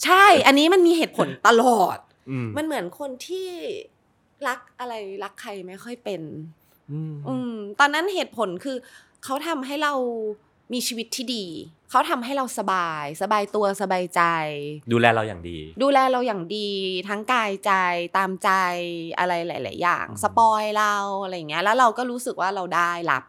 [0.03, 1.97] ใช่ อันนี้มันมีเหตุผลตลอด
[2.29, 3.47] อืมมันเหมือนคนที่
[4.47, 6.21] รักอะไรรักใครไม่ค่อยเป็น
[6.91, 8.77] อืมอืมตอนนั้นเหตุผลคือ
[9.23, 9.93] เขาทำให้เรา
[10.73, 11.45] มีชีวิตที่ดี
[11.95, 14.21] เขาทำให้เราสบาย สบายตัวสบายใจ
[14.91, 16.69] ดูแลเราอย่างดี ดูแลเราอย่างดี
[17.09, 17.71] ทั้งกายใจ
[18.17, 18.49] ตามใจ
[19.19, 23.23] อะไรหลาย ๆ อย่างอืม spoil เราอะไรอย่างเงี้ยแล้วเราก็รู้สึกว่าเราได้รับ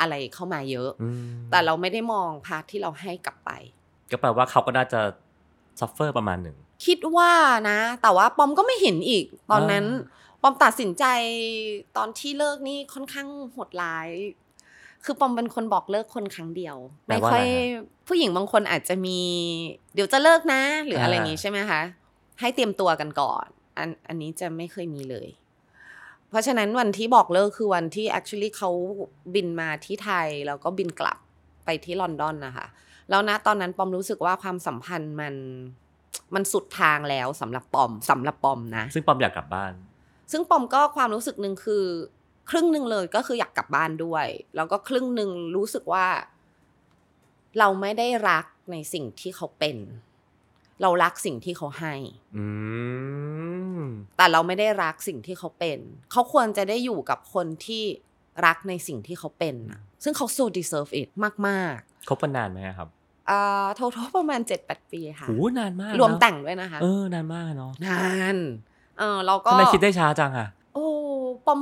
[0.00, 3.50] อะไรเข้ามาเยอะอืมแต่เราไม่ได้มอง part ที่เราให้กลับไป
[4.10, 5.00] ก็แปลว่าเขาก็น่าจะ
[5.80, 7.32] suffer ประมาณหนึ่ง คิดว่า
[7.70, 11.04] นะ แต่ว่าปอมก็ไม่เห็นอีก ตอนนั้นอ่ปอมตัดสินใจ
[11.96, 14.08] ตอนที่เลิกนี่ค่อนข้างโหดร้าย
[15.04, 19.18] คือปอมเป็นคนบอกเลิกคนครั้งเดียวแปลไม่ว่าค่อะอยไรฮะผู้หญิงบางคนอาจจะมี
[19.94, 21.80] เดี๋ยวจะเลิกนะ หรืออะไรอ่าอย่างงี้ใช่ไหมคะ
[22.40, 23.46] ให้เตรียมตัวกันก่อน
[23.78, 25.28] อันอันนี้จะไม่เคยมีเลย
[26.28, 28.70] เพราะฉะนั้นวันที่บอกเลิกคือวันที่ actually เขา
[29.34, 31.18] บินมาที่ไทย แล้วก็บินกลับ
[31.64, 32.66] ไปที่ลอนดอนนะคะ
[33.10, 35.34] แล้วนะตอนนั้นปอมรู้สึกว่าความสัมพันธ์มัน
[36.34, 39.72] มันสุดทางแล้วสำหรับปอมสำหรับปอมนะ ซึ่งปอมอยากกลับบ้าน
[40.32, 41.84] ซึ่งปอมก็ความรู้สึกหนึ่งคือ
[42.50, 44.26] ครึ่งหนึ่งเลยก็คืออยากกลับบ้านด้วย
[44.56, 46.06] แล้วก็ครึ่งหนึ่งรู้สึกว่า
[47.58, 49.76] เราไม่ได้รักในสิ่งที่เขาเป็น
[50.82, 51.94] เรารักสิ่งที่เขาให้
[52.36, 52.44] อื
[53.80, 53.82] ม
[54.16, 55.78] แต่เราไม่ได้รักสิ่งที่เขาเป็น
[56.12, 57.84] เขาควรจะได้อยู่กับคนที่
[58.46, 61.08] รักในสิ่งที่เขาเป็นน่ะซึ่งเขา so deserve it
[61.48, 61.78] มาก
[62.08, 62.88] คบกันนานไหมครับ
[63.30, 67.98] อ่าท t a l ประมาณ 7-8 ปีค่ะโหนานมาก รวมเนอะแต่งด้วยนะคะ เออนานมากเนาะนา
[68.34, 68.36] น
[68.98, 70.86] เออเราก็ทำไมคิดได้ช้าจังอะโอ้
[71.46, 71.60] ปอม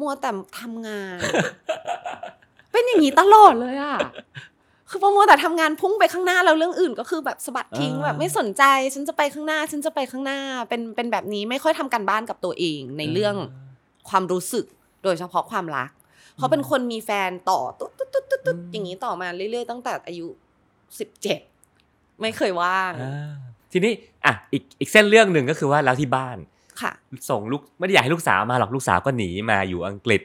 [0.00, 0.30] มัวแต่
[0.60, 1.18] ทำงาน
[2.72, 3.96] เป็นอย่างนี้ตลอดเลยอะ
[4.90, 8.62] คือปอมมัวแต่ทำงานพุ่งไปข้างหน้าแล้วเรื่องอื่น ก็คือแบบสะบัดทิ้งอ่าแบบไม่สนใจ
[8.94, 13.34] ฉันจะไปข้างหน้า ฉันจะไปข้างหน้า เป็นเป็นแบบนี้ไม่ค่อยทำการบ้านกับตัวเองในเรื่อง
[14.08, 14.66] ความรู้สึก
[15.04, 15.90] โดยเฉพาะความรัก
[16.38, 20.26] เขาเป็นคนมีแฟนต่อตุ๊ดตุ๊ดตุ๊ดตุ๊ดตุ๊ดอืมอย่างนี้ต่อมาเรื่อยๆตั้งแต่อายุ
[20.98, 21.40] สิบเจ็ด
[22.20, 23.32] ไม่เคยว่างอ่า
[23.72, 23.92] ทีนี้
[24.24, 26.36] อะอีกอีกเส้นเรื่องหนึ่งก็คือว่าแล้วที่บ้าน
[26.82, 26.92] ค่ะ
[27.30, 30.20] ส่งลูกไม่ได้อยากให้ลูกสาวมาหรอกลูกสาวก็หนีมาอยู่อังกฤษ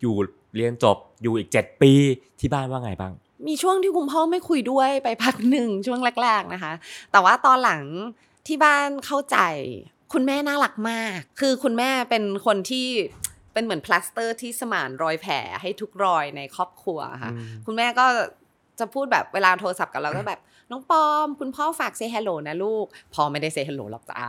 [0.00, 0.14] อยู่
[0.56, 1.92] เรียนจบอยู่อีกเจ็ดปี
[2.40, 3.12] ที่บ้านว่าไงบ้าง
[3.46, 6.72] มีช่วงที่คุณพ่อไม่คุยด้วยไปพักหนึ่งช่วงแรก ๆนะคะ
[7.12, 7.82] แต่ว่าตอนหลัง
[8.46, 9.38] ที่บ้านเข้าใจ
[10.12, 12.86] คุณแม่น่ารักมาก คือคุณแม่เป็นคนที่
[13.52, 18.06] เป็นเหมือนพลาสเตอร์ที่สมานรอยแผลให้ทุกรอยในครอบครัวค่ะอืมคุณแม่ก็
[18.78, 24.22] จะพูดแบบเวลาโทรศัพท์กับเราก็แบบ น้องปอม คุณพ่อฝากเซฮัลโหลนะลูกพ่อไม่ได้เซฮัลโหลหรอกจ้า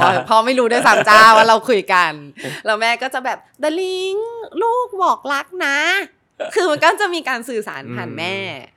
[0.00, 2.12] พ่อพ่อไม่รู้ด้วยซ้ำจ้าว่าเราคุยกัน
[2.66, 4.16] แล้วแม่ก็จะแบบดาลิง
[4.62, 5.78] ลูกบอกรักนะ
[6.54, 8.34] คือมันก็จะมีการสื่อสารผ่านอืมแม่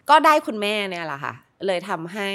[0.10, 1.34] ก็ได้คุณแม่เนี่ยแหละค่ะ
[1.68, 2.30] เลยทำให้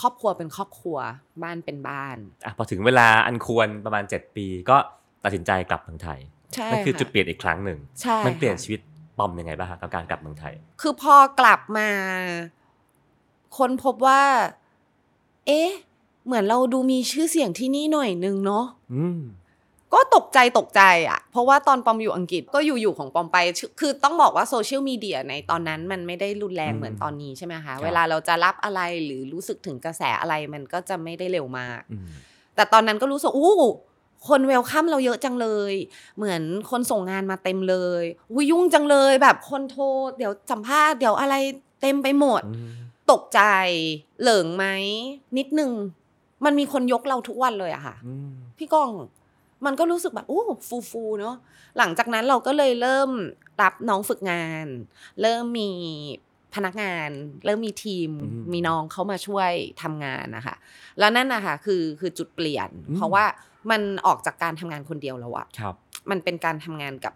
[0.00, 0.98] ครอบครัวเป็นครอบครัว
[1.42, 4.76] บ้านเป็นบ้านอะพอถึงเวลาอันควรประมาณ 7 ปี ก็
[5.24, 6.18] ตัดสินใจกลับเมืองไทย
[6.54, 8.80] ใช่นั่นคือจุดะเปลี่ยนอีกครั้งหนึ่งใช่มันเปลี่ยนค่ะชีวิต
[9.18, 11.88] ปอมยังไงบ้างคะกับการกลับเมืองไทย คือพอกลับมา
[13.56, 14.22] คนพบว่า
[15.46, 15.70] เอ๊ะ
[16.26, 19.20] เหมือนเราดูมีชื่อเสียงที่นี่หน่อยนึงเนาะอืม
[19.94, 32.06] ก็ตกใจตกใจอะ่ะ เพราะว่าตอนปอมอยู่อังกฤษก็อยู่ๆของปอมไปชื่อคือต้องบอกว่าโซเชียลมีเดียในตอนนั้นมันไม่ได้รุนแรงอืมเหมือนตอนนี้ใช่ไหมครัคะบเวลาเราจะรับอะไรหรือรู้สึกถึงกระแสอะไรมันก็จะไม่ได้เร็วมากอืม
[32.54, 33.54] แต่ตอนนั้นก็รู้สึกอู้
[34.28, 35.74] คนเวลคัมเราเยอะจังเลย
[36.16, 39.84] เหมือนคนส่งงานมาเต็มเลยอุ้ยยุ่งจังเลย แบบคนโทร
[40.18, 41.34] เดี๋ยวสัมภาษณ์เดี๋ยวอะไร
[41.80, 42.70] เต็มไปหมดอืม
[43.12, 43.40] ตกใจ
[44.20, 44.64] เหลิงไหม
[45.38, 45.72] นิดนึง
[46.44, 48.90] มันมีคนยกเราทุกวันเลยอะค่ะอืมพี่ก้อง
[49.66, 51.36] มันก็รู้สึกแบบโอ้ฟูฟูๆเนาะ
[51.78, 53.10] หลังจากนั้นเราก็เลยเริ่ม
[53.62, 54.66] รับน้องฝึกงาน
[55.22, 55.70] เริ่มมี
[56.54, 57.10] พนักงาน
[57.44, 59.50] เริ่มมีทีมอืมมีน้องเข้ามาช่วย
[59.82, 60.56] ทำงานนะคะ
[60.98, 63.24] แล้วนั่นนะคะคือคือจุดเปลี่ยนอืมเพราะว่า
[63.70, 65.74] มันออกจากการทำงานคนเดียวแล้วอะครับ
[66.10, 67.14] มันเป็นการทำงานกับ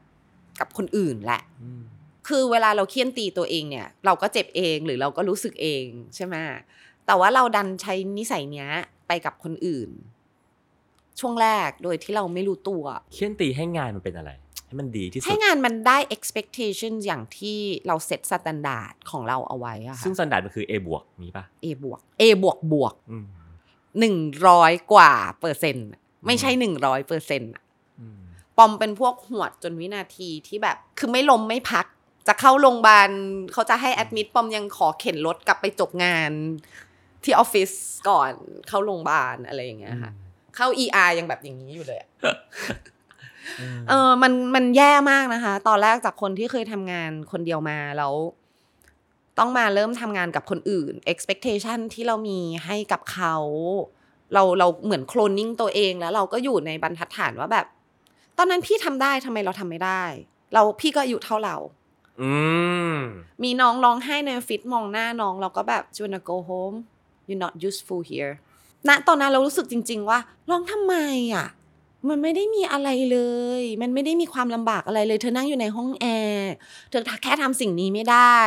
[0.61, 1.83] กับคนอื่นแหละอืม
[2.29, 5.85] คือเวลาเราเคี่ยนตีตัวเองเนี่ย เราก็เจ็บเองหรือเราก็รู้สึกเอง
[6.17, 6.35] ใช่ไหม
[7.07, 8.69] แต่ว่าเราดันใช้นิสัยเนี้ย
[9.09, 9.91] ไปกับคนอื่น
[11.21, 14.31] ช่วงแรกโดยที่เราไม่รู้ตัว เคี่ยนตีให้งานมันเป็นอะไร
[14.67, 23.27] ให้มันดีที่สุให้ดงานมันได้ expectation อย่างที่เรา set standard ของเราเอาไว้อะค่ะซึ่ง standard มันคือ A บวกมีป่ะ A บวก A บวกบวกอืม
[24.01, 27.53] หนึ่งร้อยกว่าเปอร์เซ็นต์อะไม่ใช่หนึ่งร้อยเปอร์เซ็นต์
[28.01, 28.19] อืม
[28.57, 31.87] ปอมเป็นพวกหวดจนวินาทีที่แบบ คือไม่ล้มไม่พัก
[32.27, 33.11] จะเข้าโรงพยาบาล
[33.53, 36.33] เขาจะให้ admit ปอมยังขอเข็นรถกลับไปจบงาน
[37.25, 37.71] ที่ออฟฟิศ
[38.09, 38.33] ก่อน
[38.69, 40.13] เข้าโรงพยาบาลอะไรอย่างเงี้ยค่ะ
[40.57, 42.09] เข้า ER ยังแบบอย่างนี้อยู่เลยอะ
[43.89, 48.15] เออมันมันแย่มากนะคะ ตอนแรกจากคนที่เคยทำงานคนเดียวมาแล้ว
[49.39, 53.37] ต้องมาเริ่มทำงานกับคนอื่น expectation ที่เรามีให้กับเขา
[54.35, 57.67] เราเราเหมือนโคลนนิ่งตัวเองแล้วเราก็อยู่ในบรรทัดฐานว่าแบบ
[58.39, 60.03] ตอนนั้นพี่ทำได้ทำไมเราทำไม่ได้
[60.55, 61.57] เราพี่ก็อายุเท่าเรา
[62.21, 62.33] อื
[62.93, 62.97] ม
[63.43, 66.77] มีน้องร้องไห้ในออฟฟิศมองหน้าน้องเราก็แบบ you wanna go home
[67.27, 68.35] you're not useful here
[68.89, 70.19] ณตอนนั้นเรารู้สึกจริง ๆ ว่า
[70.51, 70.95] ร้องทำไม
[71.35, 71.47] อะ
[72.09, 73.19] มันไม่ได้มีอะไรเล
[73.61, 76.53] ย มันไม่ได้มีความลำบากอะไรเลย เธอนั่งอยู่ในห้องแอร์
[76.91, 78.39] เธอแค่ทำสิ่งนี้ไม่ได้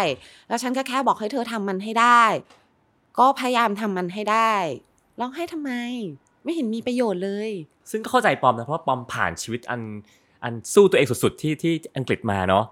[0.47, 2.23] แล้วฉันก็แค่บอกให้เธอทำมันให้ได้
[3.19, 4.53] ก็พยายามทำมันให้ได้
[5.19, 5.71] ร้องไห้ทำไม
[6.43, 7.51] ไม่เห็นมีประโยชน์เลย
[7.91, 9.81] ซึ่งก็เข้าใจปอมนะเพราะว่าปอมผ่านชีวิตอัน
[10.43, 12.65] อันสู้ตัวเองสุดๆที่ที่อังกฤษมาเนาะ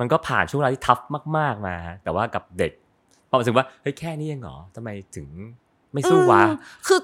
[0.00, 0.98] มันก็ผ่านช่วงเวลาที่ทัฟ
[1.36, 2.72] มากๆมา แต่ว่ากับเด็ก
[3.28, 5.28] ปอมรู้สึกว่าเฮ้ยแค่นี้เองเหรอทำไมถึง
[5.92, 6.56] ไม่สู้วะอืม
[6.86, 7.00] คือ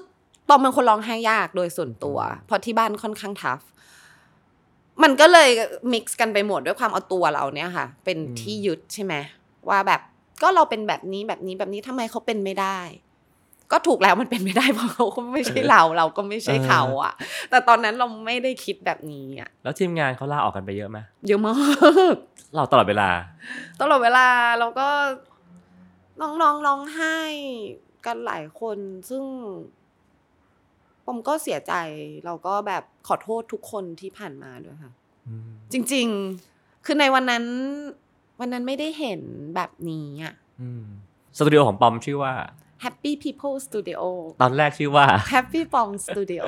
[0.47, 3.59] ปอมเป็นคนร้องไห้ยากโดยส่วนตัว เพราะที่บ้านค่อนข้างทัฟ
[5.03, 5.49] มันก็เลย
[5.91, 9.13] มิกซ์กันไปหมดด้วยความเอาตัวเราเนี่ยค่ะ เป็นอืมที่ยึดใช่ไหม
[9.69, 10.01] ว่าแบบ
[10.41, 12.79] ก็เราเป็นแบบนี้แบบนี้แบบนี้ทำไมเขาเป็นไม่ได้
[13.71, 17.13] ก็ถูกแล้วมันเป็นไม่ได้เพราะเขาก็ไม่ใช่เราเราก็ไม่ใช่เขาอะ
[17.49, 20.97] แต่ตอนนั้นเราไม่ได้คิดแบบนี้อะแล้วทีมงานเขาลาออกกันไปเยอะไหม
[21.27, 21.53] เยอะมา
[22.13, 22.15] ก
[22.55, 23.09] เราตลอดเวลา
[23.81, 24.27] ตลอดเวลา
[24.59, 24.87] เราก็
[26.21, 27.17] น้องๆร้องไห้
[28.05, 28.77] กันหลายคน
[29.09, 29.23] ซึ่ง
[31.05, 31.73] ผมก็เสียใจ
[32.25, 34.93] เราก็แบบขอโทษทุกคนที่ผ่านมาด้วยค่ะ
[35.71, 36.07] จริง
[36.45, 37.45] ๆ คือในวันนั้น
[38.39, 39.21] วันนั้นไม่ได้เห็น
[39.55, 40.33] แบบนี้อะ
[41.37, 42.33] สตูดิโอของปอมชื่อว่า
[42.83, 44.01] Happy People Studio
[44.41, 46.43] ตอนแรกชื่อว่า Happy Pom Studio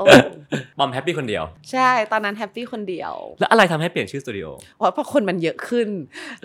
[0.77, 5.89] ปอม happy คนเดียว ใช่ตอนนั้น happy คนเดียว แล้วอะไรทำให้เปลี่ยนชื่อสตูดิโอเพราะพอคนมันเยอะขึ้น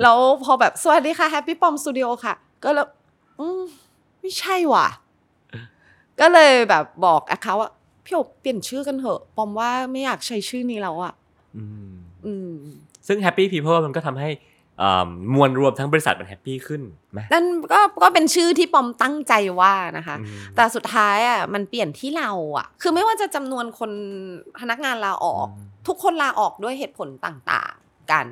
[0.03, 2.89] แล้วพอแบบสวัสดีค่ะ Happy Pom Studio ค่ะ ก็แล้ว
[3.41, 3.63] อืม
[4.21, 4.89] ไม่ใช่ว่ะ
[6.21, 7.71] ก็เลยแบบบอกแอคเขาว่า
[8.05, 11.13] พี่โอบเปลี่ยนชื่อกันเถอะปอมว่าไม่อยากใช้ชื่อนี้แล้วอะ
[11.57, 11.93] อืม
[12.27, 12.55] อืม
[13.07, 14.50] ซึ่ง Happy People มันก็ทำให้อ่า
[15.35, 23.93] มวลรวมทั้งบริษัทมันแฮปปี้ขึ้นไหมนั่นก็ก็เป็นชื่อที่ปอมตั้งใจว่านะคะอืมแต่สุดท้ายอะมันเปลี่ยนที่เราอะ คือไม่ว่าจะจำนวนคน
[24.61, 28.27] พนักงานลาออกอืมทุกคนลาออกด้วยเหตุผลต่างๆกัน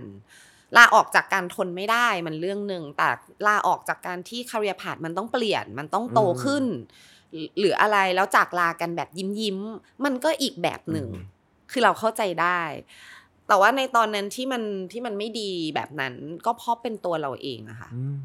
[0.77, 3.09] ลาออกจากการทนไม่ได้มันเรื่องหนึ่งแต่
[3.47, 6.65] ลาออกจากการที่คาเรียพาดมันต้องเปลี่ยนมันต้องโตขึ้น
[7.33, 11.09] หรือหรืออะไรแล้วจากลากันแบบยิ้มยิ้มๆมันก็อีกแบบหนึ่ง
[11.71, 12.61] คือเราเข้าใจได้
[13.49, 16.15] แต่ว่าในตอนนั้นที่มันที่มันไม่ดีแบบนั้น
[16.47, 18.17] ก็เพราะเป็นตัวเราเองอะค่ะอืม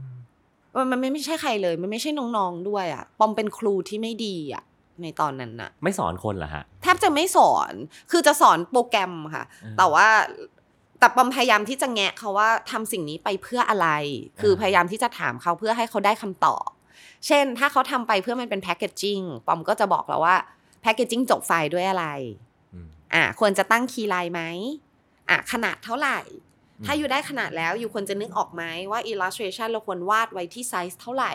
[0.75, 4.63] มันมันไม่ใช่ใครเลย มันไม่ใช่น้องๆด้วยอะปอมเป็นครูที่ไม่ดีอะ
[5.01, 7.73] ในตอนนั้นน่ะ ไม่สอนคนเหรอฮะแทบจะไม่สอน
[8.11, 10.07] คือจะสอนโปรแกรมค่ะอืมแต่ว่า
[10.99, 13.87] แต่ปอมพยายามที่จะแงะเขาว่าทำสิ่งนี้ไปเพื่ออะไร
[14.41, 16.67] คือพยายามที่จะถามเขาเพื่อให้เขาได้คำตอบ
[17.27, 20.37] เช่น ถ้าเขาทำไปเพื่อมันเป็นแพคเกจจิ้งปอมก็จะบอกเราว่า
[20.81, 22.05] แพคเกจจิ้งจบไฟล์ด้วยอะไร
[22.73, 24.41] อืมอะควรจะตั้งคีย์ไลน์ไหม
[25.33, 26.19] อะขนาดเท่าไหร่
[26.79, 31.33] อืมถ้าอยู่ได้ขนาดแล้วอยู่ควรจะนึกออกไหมว่า illustration เราควรวาดไว้ที่ไซส์เท่าไหร่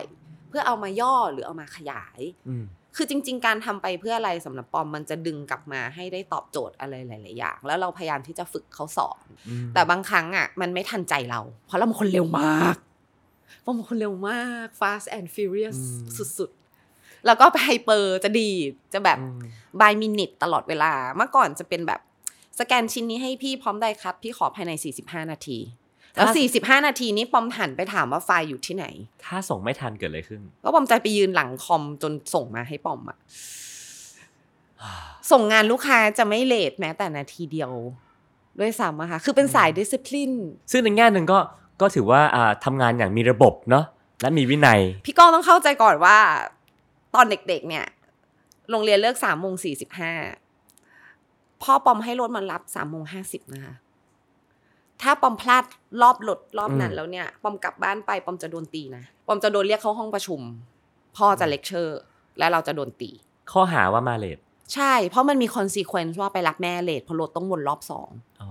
[0.49, 12.75] เพื่อเอามาย่อหรือเอามาขยายอืมคือจริง ๆ การทำไปเพื่ออะไรสำหรับปอมมันจะดึงกลับมาให้ได้ตอบโจทย์อะไรหลาย ๆ อย่าง แล้วเราพยายามที่จะฝึกเขาสอนอืมแต่บางครั้งอะมันไม่ทันใจเรา เพราะเราเป็นคนเร็วมาก
[13.63, 15.79] ปอมเป็นคนเร็วมาก fast and furious
[16.37, 16.49] สุด
[16.87, 19.39] ๆ แล้วก็ไป hyper จะดีดจะแบบอืม
[19.81, 22.01] by minute ตลอดเวลา เมื่อก่อนจะเป็นแบบ
[22.59, 25.59] สแกนชิ้นนี้ให้พี่พร้อมได้ครับ พี่ขอภายใน 45 นาที
[26.15, 28.85] แล้ว 45 นาทีนี้ปอมหันไปถามว่าไฟล์อยู่ที่ไหน
[29.25, 33.17] ถ้าส่งไม่ทันเกิดอะไรขึ้น ก็ปอมใจไปยืนหลังคอมจนส่งมาให้ปอมอะ
[35.31, 37.71] ส่งงานลูกค้าจะไม่เลทแม้แต่นาทีเดียว
[38.59, 40.33] ด้วยซ้ำอะค่ะคือเป็นสายดิสซิ p ลิน
[40.71, 41.39] ซึ่งในแง่หนึ่งก็
[41.81, 43.85] ก็ถือว่าอ่าทำงานอย่างมีระบบเนาะ
[44.21, 46.17] และมีวินัย พี่ก้องต้องเข้าใจก่อนว่า
[47.15, 47.85] ตอนเด็กๆ เนี่ย
[48.71, 50.11] โรงเรียนเลิกสามโมงสี่สิบห้า
[51.63, 53.75] พ่อปอมให้รถมารับสามโมงห้าสิบนะคะ
[55.01, 55.63] ถ้าปอมพลาด
[56.01, 60.41] รอบรถรอบนั้นอืมแล้วเนี่ย ปอมกลับบ้านไปปอมจะโดนตีนะ ปอมจะโดนเรียกเข้าห้องประชุม
[61.17, 61.99] พ่อจะเลคเชอร์
[62.39, 63.11] และเราจะโดนตี
[63.51, 64.37] ข้อหาว่ามา late
[64.73, 68.09] ใช่ เพราะมันมี consequence ว่าไปรับแม่ late เพราะรถต้องวนรอบสอง
[68.41, 68.49] อ๋อ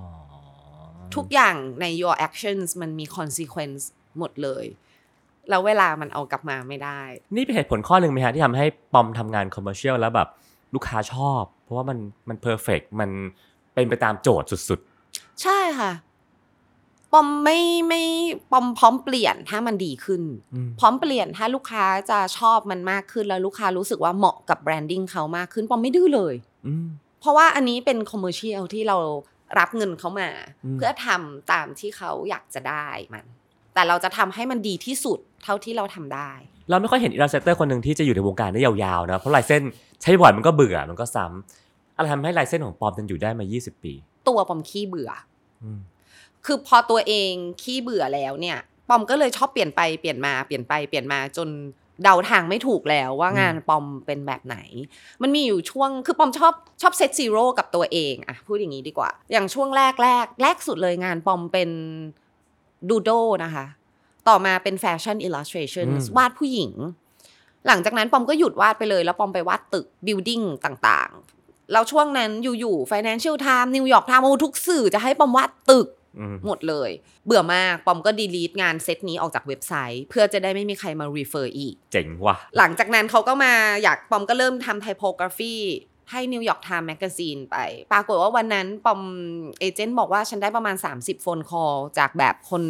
[1.14, 3.82] ทุกอย่างใน your actions มันมี consequence
[4.18, 4.64] หมดเลย
[5.48, 7.00] แล้วเวลามันเอากลับมาไม่ได้
[7.36, 10.28] นี่เป็นเหตุผลข้อหนึ่งไหมฮะที่ทำให้ปอมทำงาน commercial แล้วแบบ
[10.74, 13.11] ลูกค้าชอบ เพราะว่ามันมัน perfect มัน
[13.74, 14.81] เป็นไปตามโจทย์สุด
[15.42, 15.92] ใช่ค่ะ
[17.12, 18.02] ปอมไม่ไม่
[18.50, 26.35] ปอมพร้อมเปลี่ยนถ้ามันดีขึ้นๆอืมพร้อมเปลี่ยนถ้าลูกค้าจะชอบมันมากขึ้นแล้วลูกค้ารู้สึกว่าเหมาะกับ branding เขามากขึ้น ปอมไม่ดื้อเลย
[26.66, 26.87] อืม
[27.20, 28.96] เพราะว่าอันนี้เป็น commercial ที่เรา
[29.59, 30.28] รับเงินเขามา
[30.64, 33.26] อืมเพื่อทำตามที่เขาอยากจะได้มัน
[33.74, 36.33] แต่เราจะทำให้มันดีที่สุดเท่าที่เราทำได้
[36.70, 39.62] เราไม่ค่อยเห็นอิลลัสเตอร์คนหนึ่งที่จะอยู่ในวงการได้ยาวๆนะเพราะลายเส้น
[40.02, 43.92] ใช้บ่อยมันก็เบื่อมันก็ซ้ำอะไรทำให้ลายเส้นของปอมมันอยู่ได้มา 20 ปี
[44.28, 45.11] ตัวปอมขี้เบื่อ
[45.62, 45.81] อืม
[46.46, 51.48] คือพอตัวเองขี้เบื่อแล้วเนี่ย ปอมก็เลยชอบเปลี่ยนไปเปลี่ยนมาเปลี่ยนไปเปลี่ยนมาจน
[52.04, 54.59] เดาทางไม่ถูกแล้วว่าอืมงานปอมเป็นแบบไหน
[55.22, 61.70] มันมีอยู่ช่วงคือปอมชอบชอบ set zero กับตัวเองอะพูดอย่างนี้ดีกว่า อย่างช่วงแรกแรกแรกสุดเลยงานปอมเป็น
[62.88, 63.11] doodle
[63.44, 63.64] นะคะ
[64.28, 66.72] ต่อมาเป็นแฟชั่นอิลลัสทร t ชันอืมวาดผู้หญิง
[67.66, 75.88] หลังจากนั้นปอมก็หยุดวาดไปเลย แล้วปอมไปวาดตึก building ต่างๆ แล้วช่วงนั้นอยู่ๆ Financial Times New York Times โอ้ทุกสื่อจะให้ปอมวาดตึก
[76.18, 76.90] อืมหมดเลย
[77.26, 85.56] เบื่อมาก ปอมก็ delete งานเซตนี้ออกจากเว็บไซต์ เพื่อจะได้ไม่มีใครมา refer อีก เจ๋งว่ะ หลังจากนั้นเขาก็มาอยากปอมก็เริ่มทำ typography
[86.10, 87.56] ให้ New York Times Magazine ไป
[87.92, 89.00] ปรากฏว่าวันนั้นปอม
[89.60, 92.62] เอเจนต์บอกว่าฉันได้ประมาณ 30 โฟนคอลจากแบบคน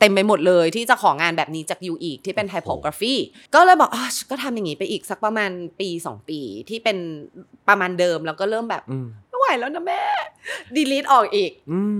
[0.00, 3.14] เต็มไปหมดเลยที่จะของานแบบนี้จากยูอีกที่เป็นโอ้โห typography
[3.54, 6.96] ก็เลยบอกอะก็ทำอย่างนี้ไปอีกสักประมาณปี 2 ปีที่เป็น
[7.68, 10.02] ประมาณเดิมแล้วก็เริ่มแบบอืมไม่ไหวแล้วนะแม่
[10.76, 11.98] ดีลีทออกอีกอืม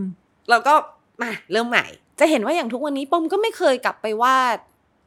[0.50, 0.74] แล้วก็
[1.22, 1.86] มาเริ่มใหม่
[2.20, 4.58] จะเห็นว่าอย่างทุกวันนี้ปอมก็ไม่เคยกลับไปวาด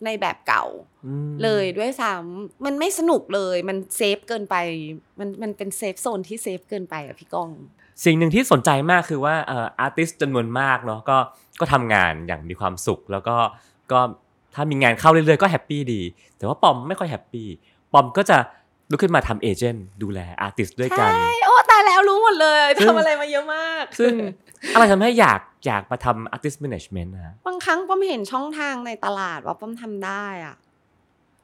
[0.05, 0.65] ในแบบเก่า
[1.05, 4.55] อืมเลยด้วยซ้ำมันไม่สนุกเลยมัน safe เกินไป
[5.19, 7.49] มันมันเป็น safe zone ที่ safe เกินไปอะพี่ก้อง
[8.05, 11.17] สิ่งหนึ่งที่สนใจมากคือว่าเอ่อ artist จำนวนมากเนาะก็
[11.59, 13.35] ก็ทำงานอย่างมีความสุข แล้วก็
[13.91, 13.99] ก็
[14.55, 16.01] ถ้ามีงานเข้าเรื่อยๆก็ happy ดี
[16.37, 17.47] แต่ว่าปอมไม่ค่อย happy
[17.93, 18.37] ปอมก็จะ
[18.91, 24.13] ลุกขึ้นมาทำ agent ดูแล artist ด้วยกันใช่โอ้ตายแล้วรู้หมดเลยซึ่งทำอะไรมาเยอะมาก ซึ่ง
[24.73, 30.55] อะไรทำให้อยากอยากมาทำ artist management นะฮะบางครั้งป้อมเห็นช่องทางในตลาดว่าป้อมทำได้อะ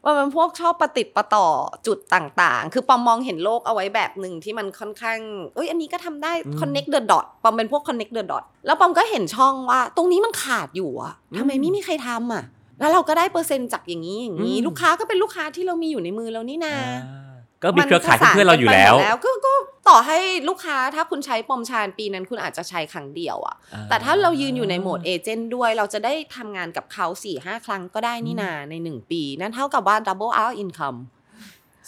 [0.04, 1.47] ว่ามันพวกชอบประติดประต่อ
[1.88, 5.20] จุดต่างๆ คือปอมมองเห็นโลกเอาไว้แบบหนึ่งที่มันค่อนข้าง
[5.56, 12.43] เอ้ย อันนี้ก็ทำได้ connect the dot ปอมเป็นพวก connect the dot แล้วปอมก็เห็นช่องว่า ตรงนี้มันขาดอยู่อะทำไมไม่มีใครทำอะ
[12.80, 17.28] แล้วเราก็ได้เปอร์เซ็นต์จากอย่างนี้อย่างนี้อืมลูกค้าก็เป็นลูกค้าที่เรามีอยู่ในมือเรานี่นาอ่า
[17.64, 19.53] ก็มีเครือข่ายเพื่อนๆเราอยู่แล้วมันประสานกันไปหมดก็ก็
[19.89, 30.97] ต่อให้ลูกค้าถ้าคุณใช้ปอมชานปีนั้นคุณอาจจะใช้ครั้งเดียวอะอ่แต่ถ้าเรายืนอยู่ในโหมดเอเจนต์ด้วย เราจะได้ทำงานกับเขา4ี่ห้าครั้งก็ได้นี่นาใน 1 ปี นั่นเท่ากับว่า double our income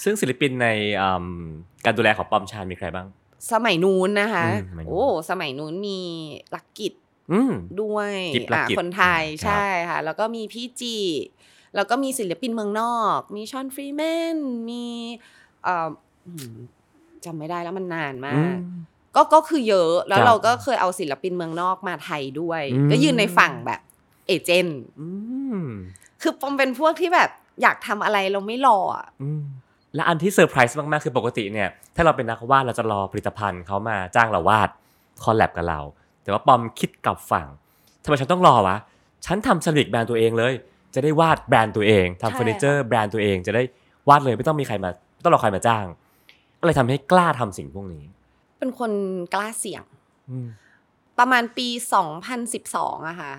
[0.04, 0.68] ซึ่งศิลปินใน
[1.02, 1.26] อืม
[1.86, 3.08] การดูแลของปอมชานมีใครบ้าง
[3.52, 6.00] สมัยนู้นนะคะอืมสมัยนู้นโอ้สมัยนู้นมี
[6.56, 6.94] ลักกิจ
[7.32, 10.98] อืมด้วยกิ๊บลักอ่ากิจคนไทยครับใช่ค่ะ แล้วก็มีพี่จี
[11.76, 14.02] แล้วก็มีศิลปินเมืองนอก มีชอนฟรีแม
[14.36, 14.38] น
[14.70, 15.41] มีเอ่ออืม
[17.26, 18.56] จำไม่ได้แล้วมันนานมากอืกม
[19.16, 23.80] ก็ก็คือเยอะแล้วครับเราก็เคยเอาศิลปินเมืองนอกมาไทยด้วยอืมก็ยืนในฝั่งแบบ
[24.28, 25.08] agent อื
[25.58, 25.62] ม
[26.22, 27.30] คือปอมเป็นพวกที่แบบ
[27.62, 29.44] อยากทำอะไรเราไม่รออะอืม
[29.96, 34.70] และอันที่เซอร์ไพรส์มาก ๆ คือปกติเนี่ย ถ้าเราเป็นนักวาดเราจะรอผลิตภัณฑ์เขามาจ้างเราวาด
[35.24, 35.80] collab กับเรา
[36.24, 37.48] แต่ว่าปอมคิดกลับฝั่ง
[38.04, 38.78] ทำไมฉันต้องรอวะ
[39.26, 40.54] ฉันทำสลิกแบรนด์ตัวเองเลย
[40.94, 43.64] จะได้วาดแบรนด์ตัวเองทำเฟอร์นิเจอร์แบรนด์ตัวเองจะได้
[44.10, 45.86] วาดเลยไม่ต้องมีใครมาไม่ ต้องรอใครมาจ้าง
[46.60, 48.04] ก็เลยทำให้กล้าทำสิ่งพวกนี้
[48.60, 48.92] เป็นคน
[49.34, 49.84] กล้าเสี่ยง
[50.30, 50.48] อืม
[51.20, 51.68] ประมาณปี
[52.34, 53.34] 2012อะค่ะ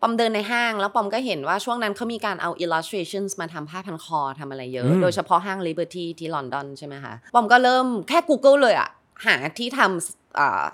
[0.00, 8.88] ปอมเดินในห้าง แล้วปอมก็เห็นว่าช่วงนั้นเขามีการเอา illustrations มาทำผ้าพันคอทำอะไรเยอะอืมโดยเฉพาะห้าง Liberty ที่ลอนดอนใช่ไหมคะ ปอมก็เริ่มแค่ Google เลยอะ
[9.26, 10.64] หาที่ทำอ่า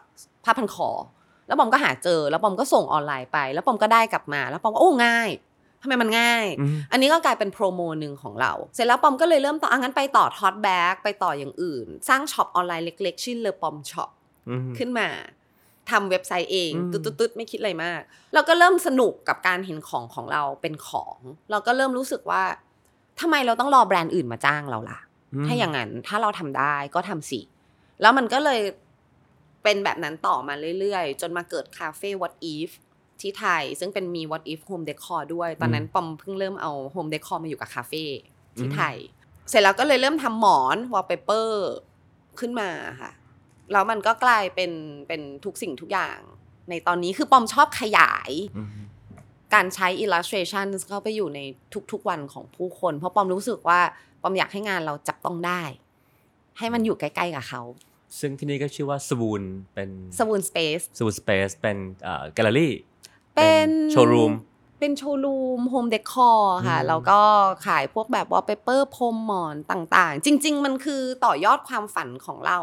[0.45, 0.90] ผ้าพันคอ
[1.47, 5.28] แล้วปอมก็หาเจอ แล้วปอมก็ส่งออนไลน์ไป แล้วปอมก็ได้กลับมา แล้วปอมก็โอ้ง่าย
[5.85, 14.11] ทำไมมันง่ายอืมอันนี้ก็กลายเป็นโปรโมหนึ่งของเรา เสร็จแล้วปอมก็เลยเริ่มต่ออะงั้นไปต่อ tote bag ไปต่ออย่างอื่น สร้าง shop ออนไลน์เล็กๆ ชื่อเลอปอมช็อป
[14.49, 15.09] อืมขึ้นมา
[15.91, 18.01] ทำเว็บไซต์เองอืมตุ๊ดๆๆไม่คิดอะไรมาก
[18.35, 21.18] เราก็เริ่มสนุกกับการเห็นของของเราเป็นของ
[21.51, 22.43] เราก็เริ่มรู้สึกว่า
[23.20, 24.99] ทำไมเราต้องรอแบรนด์อื่นมาจ้างเราล่ะ
[25.47, 27.41] ถ้าอย่างนั้นถ้าเราทำได้ก็ทำสิ
[28.03, 28.61] แล้วมันก็เลย
[29.62, 32.70] เป็นแบบนั้นต่อมาเรื่อยๆ จนมาเกิดคาเฟ่ What If
[33.20, 38.04] ที่ไทย ซึ่งเป็นมี What If Home Decor ด้วย ตอนนั้นปอมเพิ่งเริ่มเอา Home Decor มาอยู่กับคาเฟ่
[38.58, 38.96] ที่ไทย
[39.48, 41.50] เสร็จแล้วก็เลยเริ่มทำหมอน wallpaper
[42.40, 43.12] ขึ้นมาค่ะ
[43.72, 44.72] แล้วมันก็กลายเป็น
[45.08, 46.18] เป็นทุกสิ่งทุกอย่าง
[46.70, 48.68] ในตอนนี้คือปอมชอบขยายอืม
[49.54, 51.40] การใช้ illustration เข้าไปอยู่ใน
[51.92, 53.80] ทุกๆวันของผู้คน เพราะปอมรู้สึกว่า
[54.22, 55.62] ปอมอยากให้งานเราจับต้องได้
[56.58, 57.62] ให้มันอยู่ใกล้ๆกับเขา
[58.18, 59.42] ซึ่งที่นี่ก็ชื่อว่า Swoon
[59.74, 61.76] เป็น Swoon Space Swoon Space เป็น
[62.34, 62.93] แกลเลอรี่อ gallery
[63.37, 64.32] เเป็นโชว์รูม
[64.80, 67.20] เป็นโชว์รูม home decor ค่ะอืมแล้วก็
[67.66, 72.59] ขายพวกแบบวอลเปเปอร์พรมหมอนต่างๆ จริง ๆ มันคือต่อยอดความฝันของเรา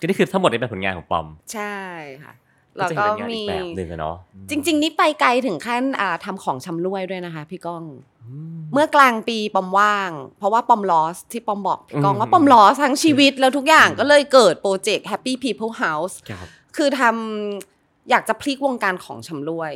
[0.00, 1.76] ก็นี่คือทั้งหมดนี่เป็นผลงานของปอม ใช่
[2.22, 2.32] ค่ะ
[2.76, 4.16] ก็แล้วจะก็เห็นเป็นงานมีอีกแบบหนึ่งอะเนาะ
[4.50, 7.84] จริง ๆ นี่ไปไกลถึงขั้นอ่าทำของชำร่วยด้วยนะคะ พี่ก้อง
[8.22, 16.46] อืมเมื่อกลางปีปอมว่าง เพราะว่าปอม lost ที่ปอมบอกพี่ก้องอืมว่าปอม lost ทั้งชีวิตแล้วทุกอย่างอืมก็เลยเกิดโปรเจกต์ Happy People House ครับ
[16.76, 17.77] คือทำ
[18.10, 19.72] อยากจะพลิกวงการของชำร่วย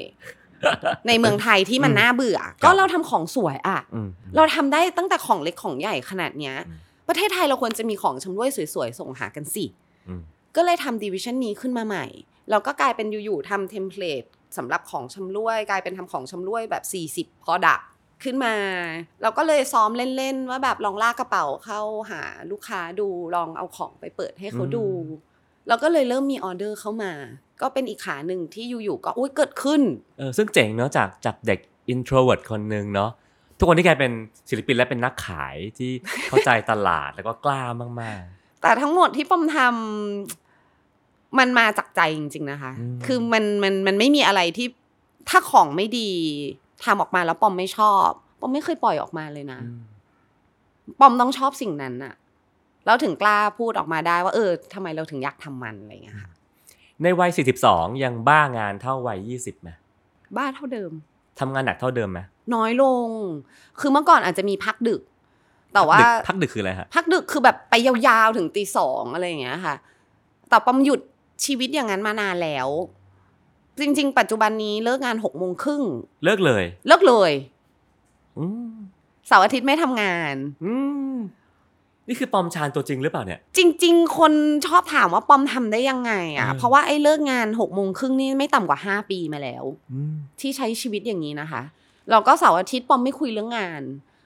[1.08, 6.78] ในเมืองไทยที่มันอืมน่าเบื่อครับก็เราทำของสวยอะอืมเราทำได้ตั้งแต่ของเล็กของใหญ่ขนาดเนี้ยอืม
[7.08, 9.64] ประเทศไทยเราควรจะมีของชำร่วยสวยๆส่งหากันสิ
[10.08, 10.22] อืม
[10.56, 12.06] ก็เลยทำ division นี้ขึ้นมาใหม่
[12.50, 14.24] แล้วก็กลายเป็นอยู่ๆทำ template
[14.56, 16.84] สำหรับของชำร่วย กลายเป็นทำของชำร่วยแบบ
[17.28, 17.82] 40 product
[18.24, 18.54] ขึ้นมา
[19.22, 21.80] เราก็เลยซ้อมเล่นๆ ว่าแบบลองลากกระเป๋าเข้า
[22.10, 25.20] หาลูกค้าดูลองเอาของไปเปิดให้เขาดูอืม
[25.68, 27.12] แล้วก็เลยเริ่มมีออเดอร์เข้ามา
[27.62, 29.80] ก็เป็นอีกขาหนึ่งที่อยู่ๆก็อุ้ยเกิดขึ้น
[30.18, 31.60] เออซึ่งเจ๋งเนาะจากจากเด็ก
[31.92, 33.10] introvert คนหนึ่งเนาะ
[33.58, 34.12] ทุกคนที่กลายเป็น
[34.48, 35.90] ศิลปินและเป็นนักขายที่
[36.28, 37.62] เข้าใจตลาดแล้วก็กล้า
[38.00, 38.20] มาก
[38.62, 44.66] แต่ทั้งหมดที่ปอมทำมันมาจากใจจริง ๆ นะคะอืมคือมันมันมันไม่มีอะไรที่
[45.28, 46.10] ถ้าของไม่ดี
[46.84, 48.08] ทำออกมาแล้วปอมไม่ชอบ
[48.40, 49.80] ปอมไม่เคยปล่อยออกมาเลยนะๆอืม
[51.00, 52.14] ปอมต้องชอบสิ่งนั้นอะ
[52.86, 56.30] แล้วถึงกล้าพูดออกมาได้ว่า เออทำไมเราถึงอยากทำมันอะไรอย่างเงี้ยค่ะ
[57.02, 57.30] ในวัย
[57.66, 59.70] 42 ยังบ้างานเท่าวัย 20ไหม
[60.36, 60.90] บ้าเท่าเดิม
[61.40, 62.20] ทำงานหนักเท่าเดิมไหม
[62.54, 63.08] น้อยลง
[63.80, 65.00] คือเมื่อก่อนอาจจะมีพักดึก
[65.74, 69.74] แต่ว่า ดึกพักดึกคืออะไรฮะ พักดึกคือแบบไปยาวๆถึงตีสองอะไรอย่างเงี้ยค่ะ
[70.48, 71.00] แต่ปอมหยุด
[71.44, 72.68] ชีวิตอย่างนั้นมานานแล้ว
[73.80, 75.82] จริง ๆ ปัจจุบันนี้เลิกงานหกโมงครึ่ง
[76.24, 77.32] เลิกเลย เลิกเลย
[78.38, 78.72] อืม
[79.26, 80.34] เสาร์อาทิตย์ไม่ทำงาน
[80.64, 80.72] อื
[81.14, 81.16] ม
[82.08, 84.32] นี่คือปอมชานตัวจริงหรือเปล่าเนี่ย จริง ๆ คน
[84.66, 91.62] ชอบถามว่าปอมทำได้ยังไงอะอืมเพราะว่าไอ้เลิกงานหกโมงครึ่งนี่ไม่ต่ำกว่าห้าปีมาแล้วอืมที่ใช้ชีวิตอย่างนี้นะคะ
[92.10, 93.82] เราก็เสาร์อาทิตย์ปอมไม่คุยเรื่องงาน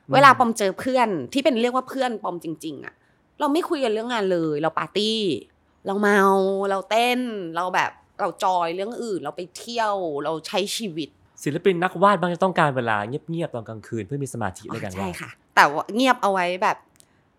[0.07, 2.95] อืมเวลาปอมเจอเพื่อนที่เป็นเรียกว่าเพื่อนปอมจริง ๆอะ
[3.41, 5.20] เราไม่คุยกันเรื่องงานเลย เราปาร์ตี้
[5.87, 6.20] เราเมา
[6.70, 7.20] เราเต้น
[7.57, 11.09] เราแบบเราจอยเรื่องอื่น เราไปเที่ยวเราใช้ชีวิต
[11.45, 16.77] ศิลปินนักวาดบางจะต้องการเวลาเงียบๆตอนกลางคืนเพื่อมีสมาธิในการใช่วาดค่ะ แต่ว่าเงียบเอาไว้แบบ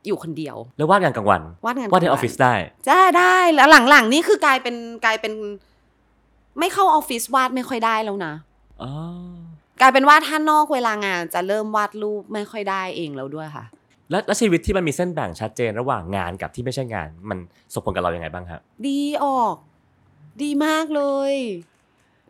[0.07, 2.53] อยู่คนเดียว แล้ววาดงานกลางวันวาดงานวาดในออฟฟิศได้
[2.87, 5.33] จะได้แล้วหลังๆ นี่คือกลายเป็นกลายเป็น
[6.59, 8.33] ไม่เข้าออฟฟิศวาดไม่ค่อยได้แล้วนะ
[8.81, 8.91] อ๋อ
[9.81, 13.65] กลายเป็นว่าถ้านอกเวลางานจะเริ่มวาดรูปไม่ค่อยได้เองแล้วด้วยค่ะ
[14.09, 17.37] แล้วแล้วชีวิตที่มันมีเส้นแบ่งชัดเจนระหว่างงานกับที่ไม่ใช่งาน มัน
[17.73, 19.55] ส่งผลกับเรายังไงบ้างครับดีออก
[20.41, 21.33] ดีมากเลย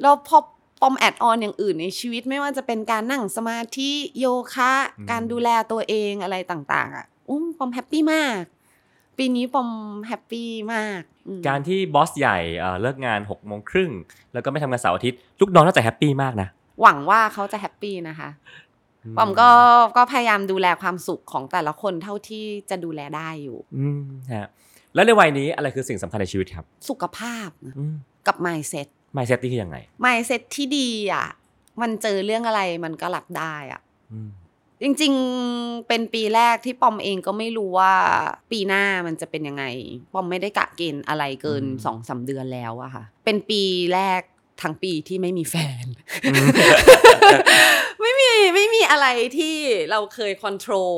[0.01, 0.39] แล้วพอ
[0.81, 8.43] ปอม add on อย่างอื่นในชีวิตไม่ว่าจะเป็นการนั่งสมาธิโยคะอืมการดูแลตัวเองอะไรต่าง ๆ อะ อุ้มปอม happy มาก
[9.17, 9.69] ปีนี้ปอม
[10.07, 13.91] happy มากอืมการที่ boss ใหญ่เอ่อเลิกงาน6 โมงครึ่ง
[14.33, 16.47] แล้วก็ไม่ทำงานเสาร์อาทิตย์ลูกน้องน่าจะ happy มากนะ
[16.81, 18.29] หวังว่าเขาจะ happy นะคะ
[19.17, 19.49] ปอมก็
[19.97, 24.01] ก็พยายามดูแลความสุขของแต่ละคนเท่าที่จะดูแลได้อยู่ อืม
[24.33, 24.47] ฮะ
[24.95, 27.95] แล้วในวัยนี้อะไรคือสิ่งสำคัญในชีวิตครับ สุขภาพนะอืม
[28.27, 31.27] กับ mindset mindset นี่คือยังไง mindset ที่ดีอะ
[31.81, 33.81] มันเจอเรื่องอะไรมันก็รับได้อะ
[34.13, 34.29] อืม
[34.81, 37.93] จริงๆ เป็นปีแรกที่ปอมเองก็ไม่รู้ว่า
[38.51, 39.63] ปีหน้ามันจะเป็นยังไง
[40.13, 43.61] ปอมไม่ได้กะเกณฑ์อะไรเกินสองสามเดือนแล้วอะค่ะ เป็นปี
[43.93, 44.21] แรก
[44.61, 45.85] ทั้งปีที่ไม่มีแฟน
[48.01, 49.07] ไม่มีไม่มีอะไร
[49.37, 49.55] ที่
[49.91, 50.95] เราเคย control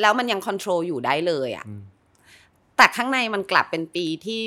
[0.00, 1.82] แล้วมันยัง control อยู่ได้เลยอะอืม
[2.76, 4.40] แต่ข้างในมันกลับเป็นปีที่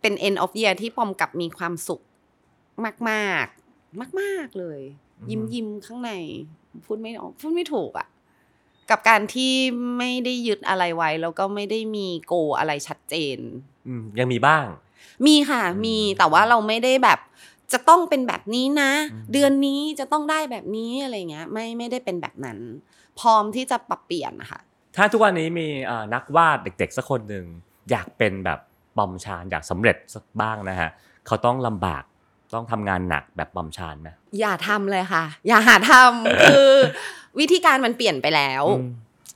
[0.00, 2.00] เป็น end of year ที่ปอมกลับมีความสุข
[2.84, 4.80] มาก ๆ มาก ๆเลย
[5.30, 6.12] ยิ้มยิ้มข้างใน
[6.86, 8.08] พูดไม่ออกพูดไม่ถูกอะ่ะ
[8.90, 9.52] กับการที่
[9.98, 13.38] ไม่ได้ยึดอะไรไว้ แล้วก็ไม่ได้มีโกอะไรชัดเจน
[13.86, 14.66] อืมยังมีบ้าง
[15.26, 17.18] มีค่ะอืมมีแต่ว่าเราไม่ได้แบบ
[17.72, 22.58] จะต้องเป็นแบบนี้นะอืมเดือนนี้จะต้องได้แบบนี้อะไรเงี้ย ไม่ไม่ได้เป็นแบบนั้น
[23.20, 24.60] พร้อมที่จะปรับเปลี่ยนนะคะ
[24.96, 27.44] ถ้าทุกวันนี้มีเอ่อนักวาดเด็กๆสักคนหนึ่ง
[27.90, 28.60] อยากเป็นแบบ
[28.98, 30.90] บอมชานอยากสำเร็จสักบ้างนะฮะ
[31.26, 32.02] เขาต้องลำบาก
[32.54, 34.08] ต้องทำงานหนักแบบบอมชานไหม
[34.40, 36.70] อย่าทำเลยค่ะ อย่าหาทำคือ
[37.38, 38.88] วิธีการมันเปลี่ยนไปแล้วอืม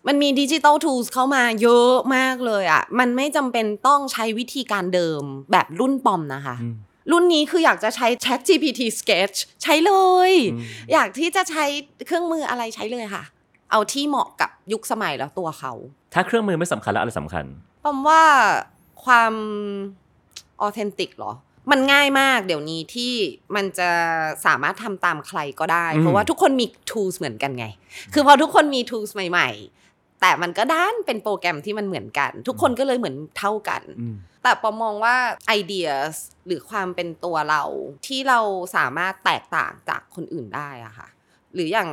[0.06, 6.74] มันมีดิจิตอลทูสเข้ามาเยอะมากเลยอะ่ะ มันไม่จำเป็นต้องใช้วิธีการเดิมแบบรุ่นปอมนะคะอืม
[7.10, 9.92] รุ่นนี้คืออยากจะใช้ Chat GPT Sketch ใช้เล
[10.30, 10.60] ยอืม
[10.92, 11.64] อยากที่จะใช้
[12.06, 13.24] เครื่องมืออะไรใช้เลยค่ะ
[13.70, 15.72] เอาที่เหมาะกับยุคสมัยแล้วตัวเขา
[16.14, 17.44] ถ้าเครื่องมือไม่สำคัญแล้วอะไรสำคัญ
[17.84, 18.22] ปอมว่า
[19.04, 19.32] ความ
[20.60, 21.32] ออเทนติกหรอ
[21.70, 23.12] มันง่ายมากเดี๋ยวนี้ที่
[23.54, 23.90] มันจะ
[24.46, 27.66] สามารถทำตามใครก็ได้อืมเพราะว่าทุกคนมี tools เหมือนกันไง
[28.12, 29.50] คือพอทุกคนมี tools ใหม่
[29.84, 35.16] ๆ แต่มันก็ด้านเป็นโปรแกรมที่มันเหมือนกัน ทุกคนก็เลยเหมือนเท่ากันอืมแต่ปอมมองว่า
[35.48, 35.88] ไอเดีย
[36.46, 37.62] หรือความเป็นตัวเรา
[38.06, 38.40] ที่เรา
[38.76, 41.08] สามารถแตกต่างจากคนอื่นได้อะค่ะ
[41.54, 41.90] หรืออย่าง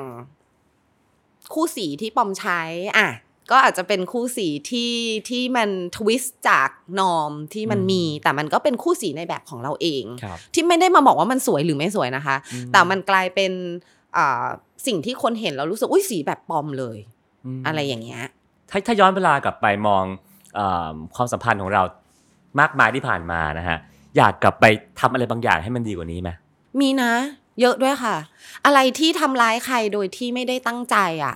[1.54, 2.62] คู่สีที่ปอมใช้
[2.98, 3.10] อะ
[3.52, 4.93] ก็อาจจะเป็นคู่สีที่
[5.30, 6.70] ที่มันทวิสต์จาก
[7.00, 13.52] นอมที่มันอืมมี แต่มันก็เป็นคู่สีในแบบของเราเองครับที่ไม่ได้มาบอกว่ามันสวยหรือไม่สวยนะคะอืมแต่มันกลายเป็น
[14.18, 14.45] อ่า
[14.88, 16.97] สิ่งที่คนเห็นแล้วรู้สึกอุ้ยสีแบบปอมเลย
[17.58, 18.24] มอะไรอย่างเงี้ย
[18.70, 20.04] ถ้าถ้าย้อนเวลากลับไปมอง
[20.56, 21.84] เออความสัมพันธ์ของเรา
[22.60, 23.78] มากมายที่ผ่านมานะฮะ
[24.18, 24.66] อยากกลับไป
[25.00, 26.30] ทำอะไรบางอย่างให้มันดีกว่านี้ไหม
[26.82, 27.12] มีนะ
[27.62, 28.16] เยอะด้วยค่ะ
[28.66, 31.36] อะไรที่ทำร้ายใครโดยที่ไม่ได้ตั้งใจอะ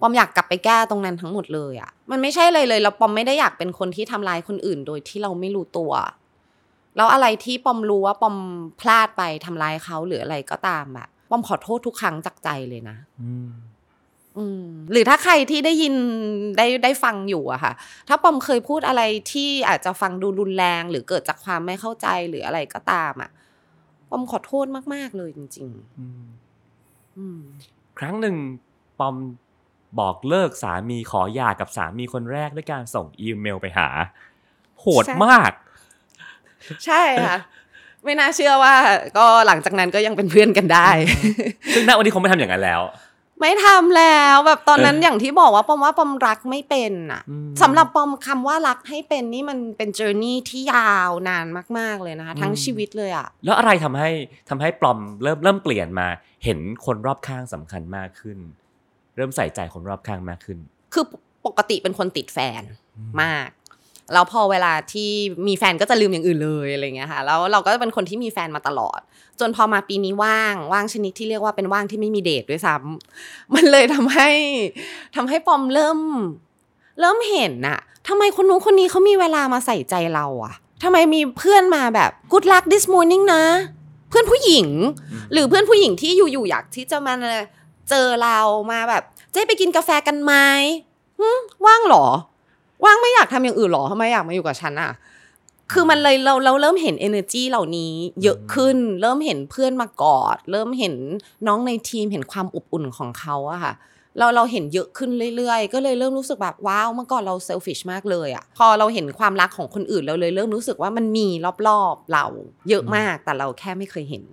[0.00, 5.92] ปอมอยากกลับไปแก้ตรงนั้นทั้งหมดเลยอะ มันไม่ใช่เลยเลยแล้วปอมไม่ได้อยากเป็นคนที่ทำร้ายคนอื่น โดยที่เราไม่รู้ตัว
[6.96, 8.36] แล้วอะไรที่ปอมรู้ว่าปอม
[8.80, 13.50] พลาดไปทำร้ายเขาหรืออะไรก็ตามอะปอมขอโทษทุกครั้งจากใจเลยนะอืม
[14.38, 15.94] อืมหรือถ้าใครที่ได้ยิน
[16.58, 17.72] ได้ได้ฟังอยู่อะค่ะ
[18.08, 19.02] ถ้าปอมเคยพูดอะไร
[19.32, 23.34] ที่อาจจะฟังดูรุนแรง หรือเกิดจากความไม่เข้าใจหรืออะไรก็ตามอะป
[24.14, 27.40] อมขอโทษมาก ๆ เลยจริงอืมๆอืม
[27.98, 28.36] ครั้งหนึ่ง
[28.98, 29.16] ปอม
[30.00, 33.88] บอกเลิกสามีขอหย่ากับสามีคนแรกด้วยการส่งอีเมลไปหา
[34.80, 35.52] โหดใช่มาก
[36.86, 37.36] ใช่ค่ะ
[38.04, 38.74] ไม่น่าเชื่อว่า
[39.18, 40.88] ก็หลังจากนั้นก็ยังเป็นเพื่อนกันได้
[41.74, 42.80] ซึ่งณวันนี้คงไม่ทำอย่างนั้นแล้ว
[43.40, 51.46] ไม่ทำแล้วแบบตอนนั้นเอออย่างที่บอกว่าปอมว่าปอมรักไม่เป็นอะอืมสำหรับปอมคำว่ารักให้เป็นนี่มันเป็นเจอร์นี่ที่ยาวนาน
[51.78, 54.10] มาก ๆเลยนะคะทั้งอืมชีวิตเลยอะแล้วอะไรทำให้
[54.48, 56.08] ทำให้ปลอมเริ่มเริ่มเปลี่ยนมา
[56.44, 58.38] เห็นคนรอบข้างสำคัญมากขึ้น
[59.16, 60.58] เริ่มใส่ใจคนรอบข้างมากขึ้น
[60.92, 61.04] คือ
[61.46, 62.62] ปกติเป็นคนติดแฟน
[63.22, 63.48] มาก
[64.12, 65.10] แล้วพอเวลาที่
[65.46, 69.00] มีแฟนก็จะลืมอย่างอื่นเลยอะไรเงี้ยค่ะแล้วเราก็เป็นคนที่มีแฟนมาตลอด
[69.40, 74.30] จนพอมาปีนี้ว่างว่างชนิดที่เรียกว่าเป็นว่างที่ไม่มีเดทด้วยซ้ำมันเลยทำให้
[75.16, 75.98] ทำให้ปอมเริ่ม
[77.00, 77.78] เริ่มเห็นน่ะ
[78.08, 83.44] ทำไมคนนู้นคนนี้เขามีเวลามาใส่ใจเราอะทำไมมีเพื่อนมาแบบ good luck this morning นะ
[84.08, 84.68] เพื่อนผู้หญิง
[85.32, 87.14] หรือเพื่อนผู้หญิงที่อยู่ๆอยากที่จะมา
[87.90, 88.38] เจอเรา
[88.72, 89.02] มาแบบ
[89.32, 90.32] เจ๊ไปกินกาแฟกันไหม
[91.66, 92.06] ว่างเหรอ
[92.84, 94.92] ว่างไม่อยากทำอย่างอื่นเหรอทำไมอยากมาอยู่กับฉันอะ
[95.72, 100.94] คือมันเลยเราเราเริ่มเห็น energy เหล่านี้ เยอะขึ้น เริ่มเห็นเพื่อนมากอด เริ่มเห็น
[101.46, 103.72] น้องในทีมเห็นความอบอุ่นของเขาอะค่ะ
[104.18, 111.26] เราเราเห็นเยอะขึ้นเรื่อยๆ ก็เลยเริ่มรู้สึกแบบว้าวเมื่อก่อนเราเซลฟิชมากเลยอะพอเราเห็นความรักของคนอื่นเราเลยเริ่มรู้สึกว่ามันมี
[111.68, 112.26] รอบๆเรา
[112.68, 114.24] เยอะมากแต่เราแค่ไม่เคยเห็น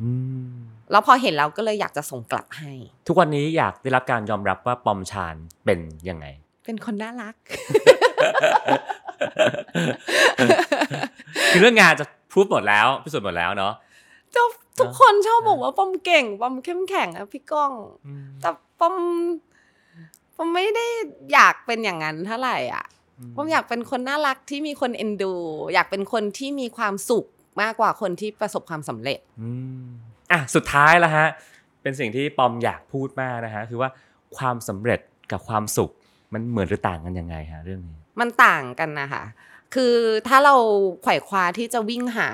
[0.00, 0.10] อื
[0.46, 0.52] ม
[0.90, 2.72] แล้วพอเห็นแล้วก็เลยอยากจะส่งกลับให้
[3.06, 6.26] ทุกวันนี้อยากได้รับการยอมรับว่าปอมชานเป็นยังไง
[6.70, 7.34] เป็นคนน่ารัก
[11.50, 13.74] คือเรื่องงานจะพูดหมดแล้วพิสูจน์หมดแล้วเนาะ
[14.32, 14.46] เจ้า
[14.78, 17.72] ทุกคนชอบบอกว่าปอมเก่งปอมเข้มแข็งอะพี่ก้อง
[18.40, 18.48] แต่
[18.78, 18.94] ปอม
[20.36, 20.86] ปอมไม่ได้
[21.32, 22.84] อยากเป็นอย่างนั้นเท่าไหร่อะ
[23.34, 25.32] ปอมอยากเป็นคนน่ารักที่มีคนเอ็นดู
[25.74, 27.26] อยากเป็นคนที่มีความสุข
[27.62, 29.50] มากกว่าคนที่ประสบความสำเร็จอื
[29.82, 29.84] ม
[30.32, 31.26] อะสุดท้ายแล้วฮะ
[31.82, 33.90] เป็นสิ่งที่ปอมอยากพูดมากนะฮะ คือว่า
[34.36, 35.00] ความสำเร็จ
[35.32, 35.90] กับความสุข
[36.32, 39.24] มันเหมือนหรือต่างกันยังไงฮะเรื่องนี้ มันต่างกันนะคะ
[39.74, 39.94] คือ
[40.28, 40.54] ถ้าเรา
[41.02, 42.30] ไขว่คว้าที่จะวิ่งหา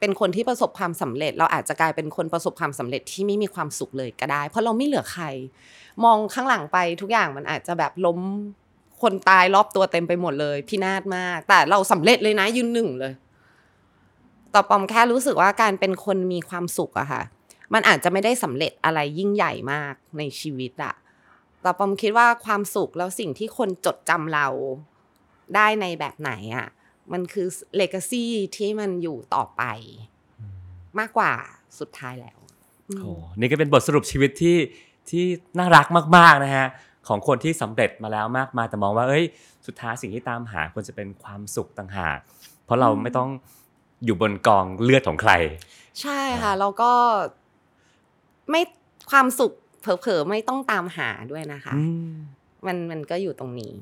[0.00, 5.24] เป็นคนที่ประสบความสำเร็จ เราอาจจะกลายเป็นคนประสบความสำเร็จที่ไม่มีความสุขเลยก็ได้ เพราะเราไม่เหลือใคร
[6.04, 8.18] มองข้างหลังไปทุกอย่างมันอาจจะแบบล้ม
[9.02, 13.12] คนตายรอบตัวเต็มไปหมดเลยพินาศมาก แต่เราสำเร็จเลยนะยืนหนึ่งเลย
[14.54, 17.22] ต่อปอมแค่รู้สึกว่าการเป็นคนมีความสุขอะค่ะ
[17.74, 20.94] มันอาจจะไม่ได้สำเร็จอะไรยิ่งใหญ่มากในชีวิตอะ
[21.66, 24.46] แต่ปอมคิดว่าความสุขแล้วสิ่งที่คนจดจำเรา
[25.54, 26.66] ได้ในแบบไหนอะ
[27.12, 27.46] มันคือ
[27.76, 28.24] เลกาซี
[28.56, 29.62] ที่มันอยู่ต่อไป
[30.98, 31.32] มากกว่า
[31.78, 32.38] สุดท้ายแล้ว
[32.88, 34.56] อืมโอ้นี่ก็เป็นบทสรุปชีวิตที่
[35.10, 35.24] ที่
[35.58, 35.86] น่ารัก
[36.16, 36.66] มาก ๆนะฮะ
[37.08, 39.24] ของคนที่สำเร็จมาแล้วมากมายแต่มองว่าเอ้ย
[39.66, 42.18] สุดท้ายสิ่งที่ตามหาควรจะเป็นความสุขต่างหาก
[42.64, 43.28] เพราะเราไม่ต้อง
[44.04, 45.32] อยู่บนกองเลือดของใคร
[46.00, 46.92] ใช่ค่ะแล้วก็
[48.50, 48.62] ไม่
[49.10, 49.52] ความสุข
[49.86, 52.10] เผลอๆไม่ต้องตามหาด้วยนะคะอืม
[52.66, 53.72] มันมันก็อยู่ตรงนี้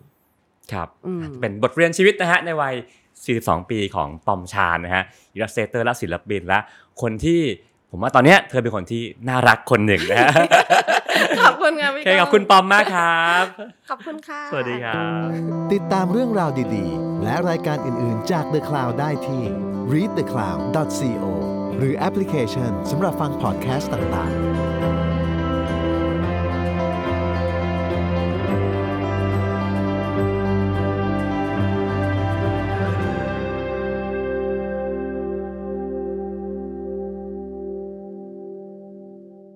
[0.72, 2.74] ครับอืมเป็นบทเรียนชีวิตนะฮะในวัย
[3.22, 6.58] 42 ปีของปอมชาญนะฮะอิลลัสเตเตอร์และศิลปินและ
[7.02, 7.40] คนที่
[7.90, 10.30] ผมว่าตอนเนี้ยเธอเป็นคนที่น่ารักคนหนึ่งนะฮะ
[11.40, 13.44] ขอบคุณค่ะโอพี่เคขอบคุณปอมมากครับ
[13.90, 15.28] ขอบคุณค่ะ สวัสดีครับ
[15.72, 19.42] ติดตามเรื่องราวดีๆ และรายการอื่นๆจาก The Cloud ได้ที่
[19.92, 21.24] readthecloud.co
[21.78, 24.53] หรือแอปพลิเคชันสำหรับฟังพอดแคสต์ต่างๆ